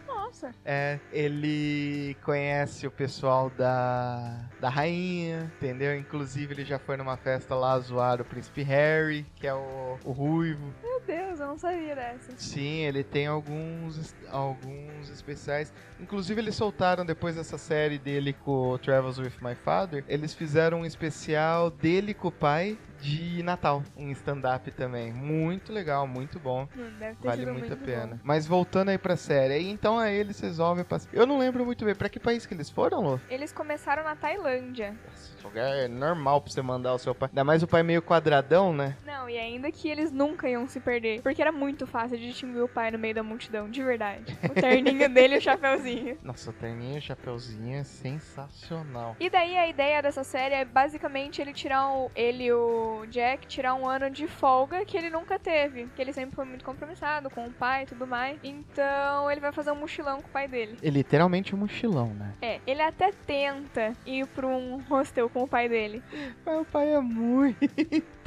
É, 0.64 0.98
ele 1.12 2.16
conhece 2.24 2.86
o 2.86 2.90
pessoal 2.90 3.50
da 3.50 4.48
da 4.60 4.68
rainha, 4.68 5.52
entendeu? 5.56 5.96
Inclusive 5.96 6.54
ele 6.54 6.64
já 6.64 6.78
foi 6.78 6.96
numa 6.96 7.16
festa 7.16 7.54
lá 7.54 7.78
zoar 7.78 8.20
o 8.20 8.24
príncipe 8.24 8.62
Harry, 8.62 9.26
que 9.34 9.46
é 9.46 9.54
o, 9.54 9.98
o 10.04 10.12
ruivo. 10.12 10.72
Meu 10.82 11.00
Deus, 11.00 11.40
eu 11.40 11.46
não 11.46 11.58
sabia 11.58 11.94
dessa. 11.94 12.32
Sim, 12.36 12.84
ele 12.84 13.02
tem 13.02 13.26
alguns 13.26 14.14
alguns 14.30 15.10
especiais. 15.10 15.72
Inclusive 16.00 16.40
eles 16.40 16.54
soltaram 16.54 17.04
depois 17.04 17.36
dessa 17.36 17.58
série 17.58 17.98
dele 17.98 18.32
com 18.32 18.78
Travels 18.78 19.18
with 19.18 19.32
My 19.40 19.54
Father, 19.54 20.04
eles 20.08 20.34
fizeram 20.34 20.80
um 20.80 20.86
especial 20.86 21.70
dele 21.70 22.14
com 22.14 22.28
o 22.28 22.32
pai 22.32 22.78
de 23.02 23.42
Natal, 23.42 23.82
um 23.96 24.10
stand-up 24.12 24.70
também. 24.70 25.12
Muito 25.12 25.72
legal, 25.72 26.06
muito 26.06 26.38
bom. 26.38 26.68
Hum, 26.76 26.90
Deve 27.00 27.16
ter 27.16 27.26
Vale 27.28 27.40
sido 27.40 27.52
muito 27.52 27.72
a 27.72 27.76
bom. 27.76 27.84
pena. 27.84 28.20
Mas 28.22 28.46
voltando 28.46 28.90
aí 28.90 28.98
pra 28.98 29.16
série, 29.16 29.54
aí 29.54 29.68
então 29.68 29.98
aí 29.98 30.14
eles 30.16 30.38
resolvem 30.38 30.84
passar. 30.84 31.08
Eu 31.12 31.26
não 31.26 31.36
lembro 31.38 31.64
muito 31.66 31.84
bem, 31.84 31.94
pra 31.96 32.08
que 32.08 32.20
país 32.20 32.46
que 32.46 32.54
eles 32.54 32.70
foram, 32.70 33.00
Lô? 33.02 33.18
Eles 33.28 33.52
começaram 33.52 34.04
na 34.04 34.14
Tailândia. 34.14 34.94
Esse 35.12 35.42
lugar 35.44 35.74
é 35.74 35.88
normal 35.88 36.40
pra 36.40 36.52
você 36.52 36.62
mandar 36.62 36.94
o 36.94 36.98
seu 36.98 37.12
pai. 37.14 37.28
Ainda 37.28 37.42
mais 37.42 37.62
o 37.62 37.66
pai 37.66 37.82
meio 37.82 38.00
quadradão, 38.00 38.72
né? 38.72 38.96
Não, 39.04 39.28
e 39.28 39.36
ainda 39.36 39.72
que 39.72 39.88
eles 39.88 40.12
nunca 40.12 40.48
iam 40.48 40.68
se 40.68 40.78
perder. 40.78 41.22
Porque 41.22 41.42
era 41.42 41.50
muito 41.50 41.86
fácil 41.86 42.16
de 42.16 42.28
distinguir 42.28 42.62
o 42.62 42.68
pai 42.68 42.92
no 42.92 42.98
meio 42.98 43.14
da 43.16 43.22
multidão, 43.24 43.68
de 43.68 43.82
verdade. 43.82 44.38
O 44.44 44.54
terninho 44.54 45.08
dele 45.12 45.34
e 45.34 45.38
o 45.38 45.40
chapeuzinho. 45.40 46.18
Nossa, 46.22 46.50
o 46.50 46.52
terninho 46.52 46.94
e 46.94 46.98
o 46.98 47.02
chapeuzinho 47.02 47.78
é 47.80 47.84
sensacional. 47.84 49.16
E 49.18 49.28
daí 49.28 49.56
a 49.56 49.66
ideia 49.66 50.00
dessa 50.00 50.22
série 50.22 50.54
é 50.54 50.64
basicamente 50.64 51.40
ele 51.40 51.52
tirar 51.52 51.88
o, 51.88 52.10
ele 52.14 52.44
e 52.44 52.52
o 53.00 53.06
Jack 53.06 53.46
tirar 53.46 53.74
um 53.74 53.88
ano 53.88 54.10
de 54.10 54.26
folga 54.26 54.84
que 54.84 54.96
ele 54.96 55.10
nunca 55.10 55.38
teve, 55.38 55.86
que 55.94 56.02
ele 56.02 56.12
sempre 56.12 56.34
foi 56.34 56.44
muito 56.44 56.64
compromissado 56.64 57.30
com 57.30 57.46
o 57.46 57.52
pai 57.52 57.84
e 57.84 57.86
tudo 57.86 58.06
mais. 58.06 58.38
Então 58.42 59.30
ele 59.30 59.40
vai 59.40 59.52
fazer 59.52 59.70
um 59.70 59.76
mochilão 59.76 60.20
com 60.20 60.28
o 60.28 60.32
pai 60.32 60.48
dele. 60.48 60.76
É 60.82 60.90
literalmente 60.90 61.54
um 61.54 61.58
mochilão, 61.58 62.08
né? 62.14 62.34
É, 62.42 62.60
ele 62.66 62.82
até 62.82 63.12
tenta 63.12 63.92
ir 64.06 64.26
pra 64.28 64.46
um 64.46 64.78
hostel 64.82 65.28
com 65.28 65.42
o 65.42 65.48
pai 65.48 65.68
dele. 65.68 66.02
Mas 66.44 66.60
o 66.60 66.64
pai 66.64 66.94
é 66.94 67.00
muito. 67.00 67.58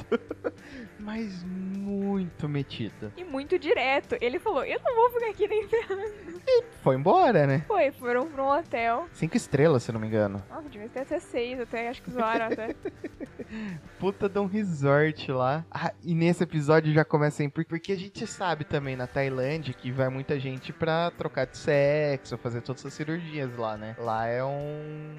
Mas 1.00 1.44
muito 1.44 2.48
metido. 2.48 3.12
E 3.16 3.24
muito 3.24 3.58
direto. 3.60 4.16
Ele 4.22 4.40
falou: 4.40 4.64
Eu 4.64 4.80
não 4.84 4.96
vou 4.96 5.10
ficar 5.12 5.30
aqui 5.30 5.48
nem 5.48 5.68
ferrando. 5.68 6.35
Foi 6.82 6.96
embora, 6.96 7.48
né? 7.48 7.64
Foi, 7.68 7.92
foram 7.92 8.28
pra 8.28 8.44
um 8.44 8.48
hotel. 8.48 9.08
Cinco 9.12 9.36
estrelas, 9.36 9.84
se 9.84 9.92
não 9.92 10.00
me 10.00 10.08
engano. 10.08 10.44
Nossa, 10.50 10.70
devia 10.70 10.88
ter 10.88 11.00
até 11.00 11.20
seis, 11.20 11.60
até 11.60 11.90
acho 11.90 12.01
que 12.01 12.12
zoaram 12.12 12.46
até. 12.46 12.75
Puta 14.00 14.29
de 14.29 14.40
um 14.40 14.46
resort 14.46 15.31
lá. 15.31 15.66
Ah, 15.72 15.92
e 16.03 16.14
nesse 16.14 16.44
episódio 16.44 16.94
já 16.94 17.03
começa 17.03 17.44
em. 17.44 17.50
Porque 17.50 17.92
a 17.92 17.98
gente 17.98 18.27
sabe 18.27 18.64
também 18.64 18.96
na 18.96 19.08
Tailândia 19.08 19.74
que 19.74 19.92
vai 19.92 20.10
muita 20.10 20.40
gente 20.40 20.72
pra 20.72 21.12
trocar 21.12 21.46
de 21.46 21.58
sexo, 21.58 22.38
fazer 22.38 22.62
todas 22.62 22.81
essas 22.81 22.94
cirurgias 22.94 23.55
lá, 23.58 23.77
né? 23.77 23.96
Lá 23.98 24.27
é 24.27 24.44
um 24.44 25.16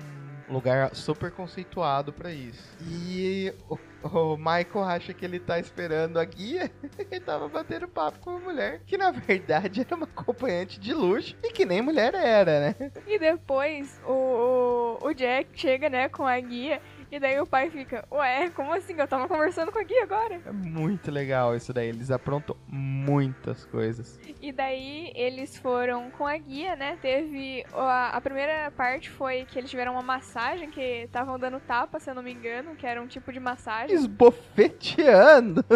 lugar 0.49 0.95
super 0.95 1.31
conceituado 1.31 2.13
pra 2.13 2.33
isso. 2.33 2.77
E 2.83 3.53
o, 3.69 3.79
o 4.03 4.37
Michael 4.37 4.85
acha 4.85 5.13
que 5.13 5.25
ele 5.25 5.41
tá 5.41 5.59
esperando 5.59 6.19
a 6.19 6.25
guia 6.25 6.71
e 7.11 7.21
tava 7.21 7.49
batendo 7.49 7.89
papo 7.89 8.19
com 8.21 8.31
uma 8.31 8.41
mulher 8.41 8.81
que 8.87 8.97
na 8.97 9.11
verdade 9.11 9.81
era 9.87 9.97
uma 9.97 10.07
acompanhante 10.07 10.79
de 10.79 10.95
luxo 10.95 11.37
e 11.43 11.53
que 11.53 11.65
nem 11.65 11.83
mulher 11.83 12.15
era, 12.15 12.61
né? 12.61 12.93
E 13.07 13.19
depois 13.19 14.01
o, 14.07 14.13
o, 14.13 15.07
o 15.09 15.15
Jack 15.15 15.49
chega, 15.55 15.89
né, 15.89 16.09
com 16.09 16.27
a 16.27 16.39
guia. 16.39 16.81
E 17.11 17.21
daí 17.21 17.41
o 17.41 17.47
pai 17.47 17.71
fica, 17.71 18.05
ué, 18.11 18.51
como 18.51 18.73
assim? 18.73 18.95
Eu 18.99 19.07
tava 19.07 19.29
conversando 19.29 19.71
com 19.71 19.79
a 19.79 19.83
guia 19.83 20.03
agora. 20.03 20.41
É 20.45 20.53
muito 20.53 21.11
legal 21.11 21.55
isso 21.55 21.73
daí. 21.73 21.89
Eles 21.89 22.11
aprontam 22.11 22.57
muitas 22.67 23.65
coisas. 23.67 24.19
E 24.41 24.53
daí 24.53 25.13
eles 25.15 25.57
foram 25.59 26.11
com 26.11 26.27
a 26.27 26.37
guia, 26.37 26.75
né? 26.77 26.99
Teve. 27.01 27.65
A, 27.73 28.17
a 28.17 28.21
primeira 28.21 28.71
parte 28.73 29.11
foi 29.11 29.45
que 29.45 29.59
eles 29.59 29.71
tiveram 29.71 29.93
uma 29.93 30.03
massagem, 30.03 30.71
que 30.71 30.81
estavam 30.81 31.39
dando 31.39 31.61
tapa, 31.61 32.01
se 32.01 32.11
eu 32.11 32.15
não 32.15 32.23
me 32.23 32.33
engano, 32.33 32.75
que 32.75 32.87
era 32.87 33.01
um 33.01 33.07
tipo 33.07 33.33
de 33.33 33.41
massagem. 33.41 33.95
Esbofeteando. 33.95 35.65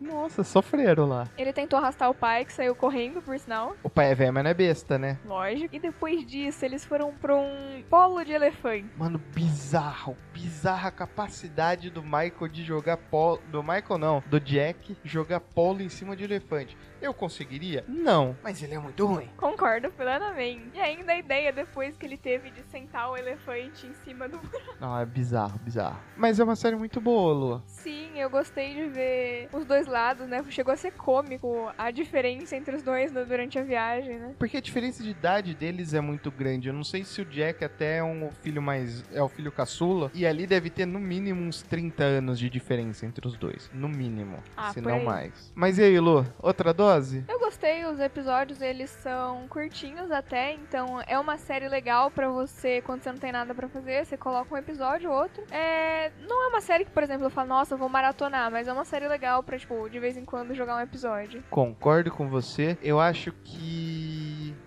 Nossa, 0.00 0.44
sofreram 0.44 1.06
lá. 1.06 1.26
Ele 1.36 1.52
tentou 1.52 1.78
arrastar 1.78 2.10
o 2.10 2.14
pai, 2.14 2.44
que 2.44 2.52
saiu 2.52 2.74
correndo, 2.74 3.22
por 3.22 3.38
sinal. 3.38 3.74
O 3.82 3.88
pai 3.88 4.12
é 4.12 4.14
velho, 4.14 4.32
mas 4.34 4.44
não 4.44 4.50
é 4.50 4.54
besta, 4.54 4.98
né? 4.98 5.18
Lógico. 5.24 5.74
E 5.74 5.78
depois 5.78 6.26
disso, 6.26 6.64
eles 6.64 6.84
foram 6.84 7.12
pra 7.14 7.34
um 7.34 7.82
polo 7.88 8.22
de 8.22 8.32
elefante. 8.32 8.86
Mano, 8.98 9.18
bizarro. 9.34 10.13
Bizarra 10.32 10.88
a 10.88 10.92
capacidade 10.92 11.90
do 11.90 12.02
Michael 12.02 12.48
de 12.50 12.64
jogar 12.64 12.96
polo. 12.96 13.40
Do 13.50 13.62
Michael 13.62 13.98
não, 13.98 14.22
do 14.26 14.40
Jack 14.40 14.96
jogar 15.04 15.40
polo 15.40 15.80
em 15.82 15.88
cima 15.88 16.16
de 16.16 16.24
elefante. 16.24 16.76
Eu 17.00 17.12
conseguiria? 17.12 17.84
Não. 17.86 18.34
Mas 18.42 18.62
ele 18.62 18.74
é 18.74 18.78
muito 18.78 19.04
ruim. 19.04 19.28
Concordo 19.36 19.90
plenamente. 19.90 20.70
E 20.74 20.80
ainda 20.80 21.12
a 21.12 21.18
ideia 21.18 21.52
depois 21.52 21.96
que 21.98 22.06
ele 22.06 22.16
teve 22.16 22.50
de 22.50 22.62
sentar 22.62 23.10
o 23.10 23.16
elefante 23.16 23.86
em 23.86 23.92
cima 23.92 24.26
do. 24.26 24.40
Não, 24.80 24.96
é 24.98 25.04
bizarro, 25.04 25.58
bizarro. 25.58 26.00
Mas 26.16 26.40
é 26.40 26.44
uma 26.44 26.56
série 26.56 26.76
muito 26.76 27.00
boa, 27.02 27.32
Lu. 27.34 27.62
Sim, 27.66 28.18
eu 28.18 28.30
gostei 28.30 28.74
de 28.74 28.86
ver 28.86 29.48
os 29.52 29.66
dois 29.66 29.86
lados, 29.86 30.26
né? 30.26 30.42
Chegou 30.48 30.72
a 30.72 30.76
ser 30.76 30.92
cômico 30.92 31.70
a 31.76 31.90
diferença 31.90 32.56
entre 32.56 32.74
os 32.74 32.82
dois 32.82 33.12
né, 33.12 33.24
durante 33.24 33.58
a 33.58 33.62
viagem, 33.62 34.18
né? 34.18 34.34
Porque 34.38 34.56
a 34.56 34.60
diferença 34.60 35.02
de 35.02 35.10
idade 35.10 35.54
deles 35.54 35.92
é 35.92 36.00
muito 36.00 36.30
grande. 36.30 36.68
Eu 36.68 36.74
não 36.74 36.84
sei 36.84 37.04
se 37.04 37.20
o 37.20 37.24
Jack 37.26 37.62
até 37.62 37.98
é 37.98 38.04
um 38.04 38.30
filho 38.40 38.62
mais. 38.62 39.04
é 39.12 39.22
o 39.22 39.28
filho 39.28 39.52
caçula. 39.52 40.03
E 40.14 40.26
ali 40.26 40.46
deve 40.46 40.70
ter 40.70 40.86
no 40.86 40.98
mínimo 40.98 41.42
uns 41.42 41.62
30 41.62 42.02
anos 42.02 42.38
de 42.38 42.50
diferença 42.50 43.06
entre 43.06 43.26
os 43.26 43.36
dois. 43.36 43.70
No 43.72 43.88
mínimo. 43.88 44.42
Ah, 44.56 44.72
se 44.72 44.80
não 44.80 44.96
aí. 44.96 45.04
mais. 45.04 45.52
Mas 45.54 45.78
e 45.78 45.82
aí, 45.82 45.98
Lu? 45.98 46.26
Outra 46.38 46.72
dose? 46.74 47.24
Eu 47.28 47.38
gostei, 47.38 47.84
os 47.84 48.00
episódios 48.00 48.60
eles 48.60 48.90
são 48.90 49.46
curtinhos 49.48 50.10
até, 50.10 50.52
então 50.52 51.00
é 51.06 51.18
uma 51.18 51.36
série 51.36 51.68
legal 51.68 52.10
pra 52.10 52.28
você 52.28 52.82
quando 52.82 53.02
você 53.02 53.12
não 53.12 53.18
tem 53.18 53.32
nada 53.32 53.54
pra 53.54 53.68
fazer, 53.68 54.04
você 54.04 54.16
coloca 54.16 54.54
um 54.54 54.58
episódio 54.58 55.10
ou 55.10 55.16
outro. 55.16 55.44
É, 55.50 56.10
não 56.28 56.44
é 56.44 56.48
uma 56.48 56.60
série 56.60 56.84
que, 56.84 56.90
por 56.90 57.02
exemplo, 57.02 57.26
eu 57.26 57.30
falo, 57.30 57.48
nossa, 57.48 57.74
eu 57.74 57.78
vou 57.78 57.88
maratonar, 57.88 58.50
mas 58.50 58.68
é 58.68 58.72
uma 58.72 58.84
série 58.84 59.08
legal 59.08 59.42
pra, 59.42 59.58
tipo, 59.58 59.88
de 59.88 59.98
vez 59.98 60.16
em 60.16 60.24
quando 60.24 60.54
jogar 60.54 60.76
um 60.76 60.80
episódio. 60.80 61.42
Concordo 61.50 62.10
com 62.10 62.28
você. 62.28 62.76
Eu 62.82 63.00
acho 63.00 63.32
que. 63.44 64.03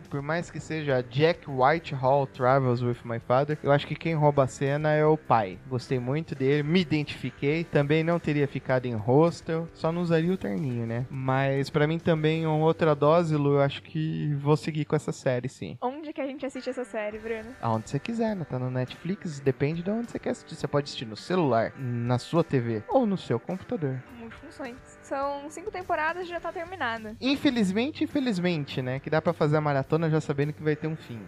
Por 0.09 0.21
mais 0.21 0.49
que 0.49 0.59
seja 0.59 1.03
Jack 1.03 1.49
Whitehall 1.49 2.27
Travels 2.27 2.81
with 2.81 2.97
My 3.03 3.19
Father, 3.19 3.57
eu 3.61 3.71
acho 3.71 3.85
que 3.85 3.95
quem 3.95 4.15
rouba 4.15 4.43
a 4.43 4.47
cena 4.47 4.91
é 4.93 5.05
o 5.05 5.17
pai. 5.17 5.59
Gostei 5.67 5.99
muito 5.99 6.33
dele, 6.33 6.63
me 6.63 6.81
identifiquei. 6.81 7.63
Também 7.63 8.03
não 8.03 8.19
teria 8.19 8.47
ficado 8.47 8.85
em 8.85 8.93
hostel, 8.93 9.67
só 9.73 9.91
não 9.91 10.01
usaria 10.01 10.31
o 10.31 10.37
terninho, 10.37 10.85
né? 10.85 11.05
Mas 11.09 11.69
pra 11.69 11.87
mim 11.87 11.99
também, 11.99 12.45
uma 12.45 12.65
outra 12.65 12.95
dose, 12.95 13.35
Lu, 13.35 13.55
eu 13.55 13.61
acho 13.61 13.81
que 13.83 14.33
vou 14.35 14.55
seguir 14.55 14.85
com 14.85 14.95
essa 14.95 15.11
série, 15.11 15.49
sim. 15.49 15.77
Onde 15.81 16.13
que 16.13 16.21
a 16.21 16.25
gente 16.25 16.45
assiste 16.45 16.69
essa 16.69 16.83
série, 16.83 17.19
Bruno? 17.19 17.49
Aonde 17.61 17.89
você 17.89 17.99
quiser, 17.99 18.35
né? 18.35 18.45
Tá 18.49 18.57
no 18.57 18.71
Netflix, 18.71 19.39
depende 19.39 19.83
de 19.83 19.89
onde 19.89 20.09
você 20.09 20.19
quer 20.19 20.31
assistir. 20.31 20.55
Você 20.55 20.67
pode 20.67 20.85
assistir 20.85 21.05
no 21.05 21.17
celular, 21.17 21.73
na 21.77 22.17
sua 22.17 22.43
TV 22.43 22.83
ou 22.87 23.05
no 23.05 23.17
seu 23.17 23.39
computador. 23.39 24.01
Multifunções. 24.17 24.96
São 25.07 25.49
cinco 25.49 25.71
temporadas 25.71 26.25
e 26.25 26.29
já 26.29 26.37
tá 26.37 26.51
terminada. 26.51 27.15
Infelizmente, 27.21 28.03
infelizmente, 28.03 28.81
né? 28.81 28.99
Que 28.99 29.09
dá 29.09 29.21
pra 29.21 29.31
fazer 29.31 29.55
a 29.55 29.61
maratona 29.61 30.09
já 30.09 30.19
sabendo 30.19 30.51
que 30.51 30.61
vai 30.61 30.75
ter 30.75 30.87
um 30.87 30.97
fim. 30.97 31.21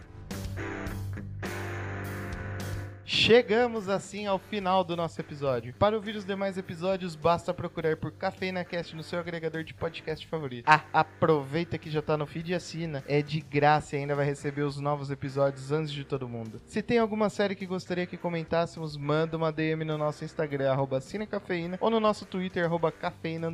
Chegamos 3.12 3.90
assim 3.90 4.28
ao 4.28 4.38
final 4.38 4.84
do 4.84 4.96
nosso 4.96 5.20
episódio. 5.20 5.74
Para 5.74 5.96
ouvir 5.96 6.16
os 6.16 6.24
demais 6.24 6.60
episódios, 6.60 7.16
basta 7.16 7.52
procurar 7.52 7.98
por 7.98 8.12
Cafeína 8.12 8.64
Cast 8.64 8.96
no 8.96 9.02
seu 9.02 9.18
agregador 9.18 9.64
de 9.64 9.74
podcast 9.74 10.28
favorito. 10.28 10.68
Ah, 10.68 10.84
aproveita 10.94 11.80
que 11.80 11.90
já 11.90 12.04
tá 12.04 12.16
no 12.16 12.28
feed 12.28 12.52
e 12.52 12.54
assina. 12.54 13.04
É 13.08 13.24
de 13.24 13.42
graça 13.42 13.96
e 13.96 14.00
ainda 14.00 14.14
vai 14.14 14.28
receber 14.28 14.62
os 14.62 14.80
novos 14.80 15.10
episódios 15.10 15.72
antes 15.72 15.92
de 15.92 16.04
todo 16.04 16.30
mundo. 16.30 16.62
Se 16.68 16.84
tem 16.84 17.00
alguma 17.00 17.32
série 17.32 17.56
que 17.56 17.66
gostaria 17.66 18.06
que 18.06 18.16
comentássemos, 18.16 18.96
manda 18.96 19.36
uma 19.36 19.52
DM 19.52 19.84
no 19.84 19.98
nosso 19.98 20.24
Instagram, 20.24 20.72
arroba 20.72 21.02
Cinecafeína, 21.02 21.80
ou 21.82 21.90
no 21.90 22.00
nosso 22.00 22.28
Twitter, 22.28 22.64
arroba 22.64 22.92
Cafeína. 22.92 23.52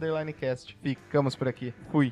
Ficamos 0.83 1.33
por 1.33 1.47
aqui. 1.47 1.73
Fui. 1.93 2.11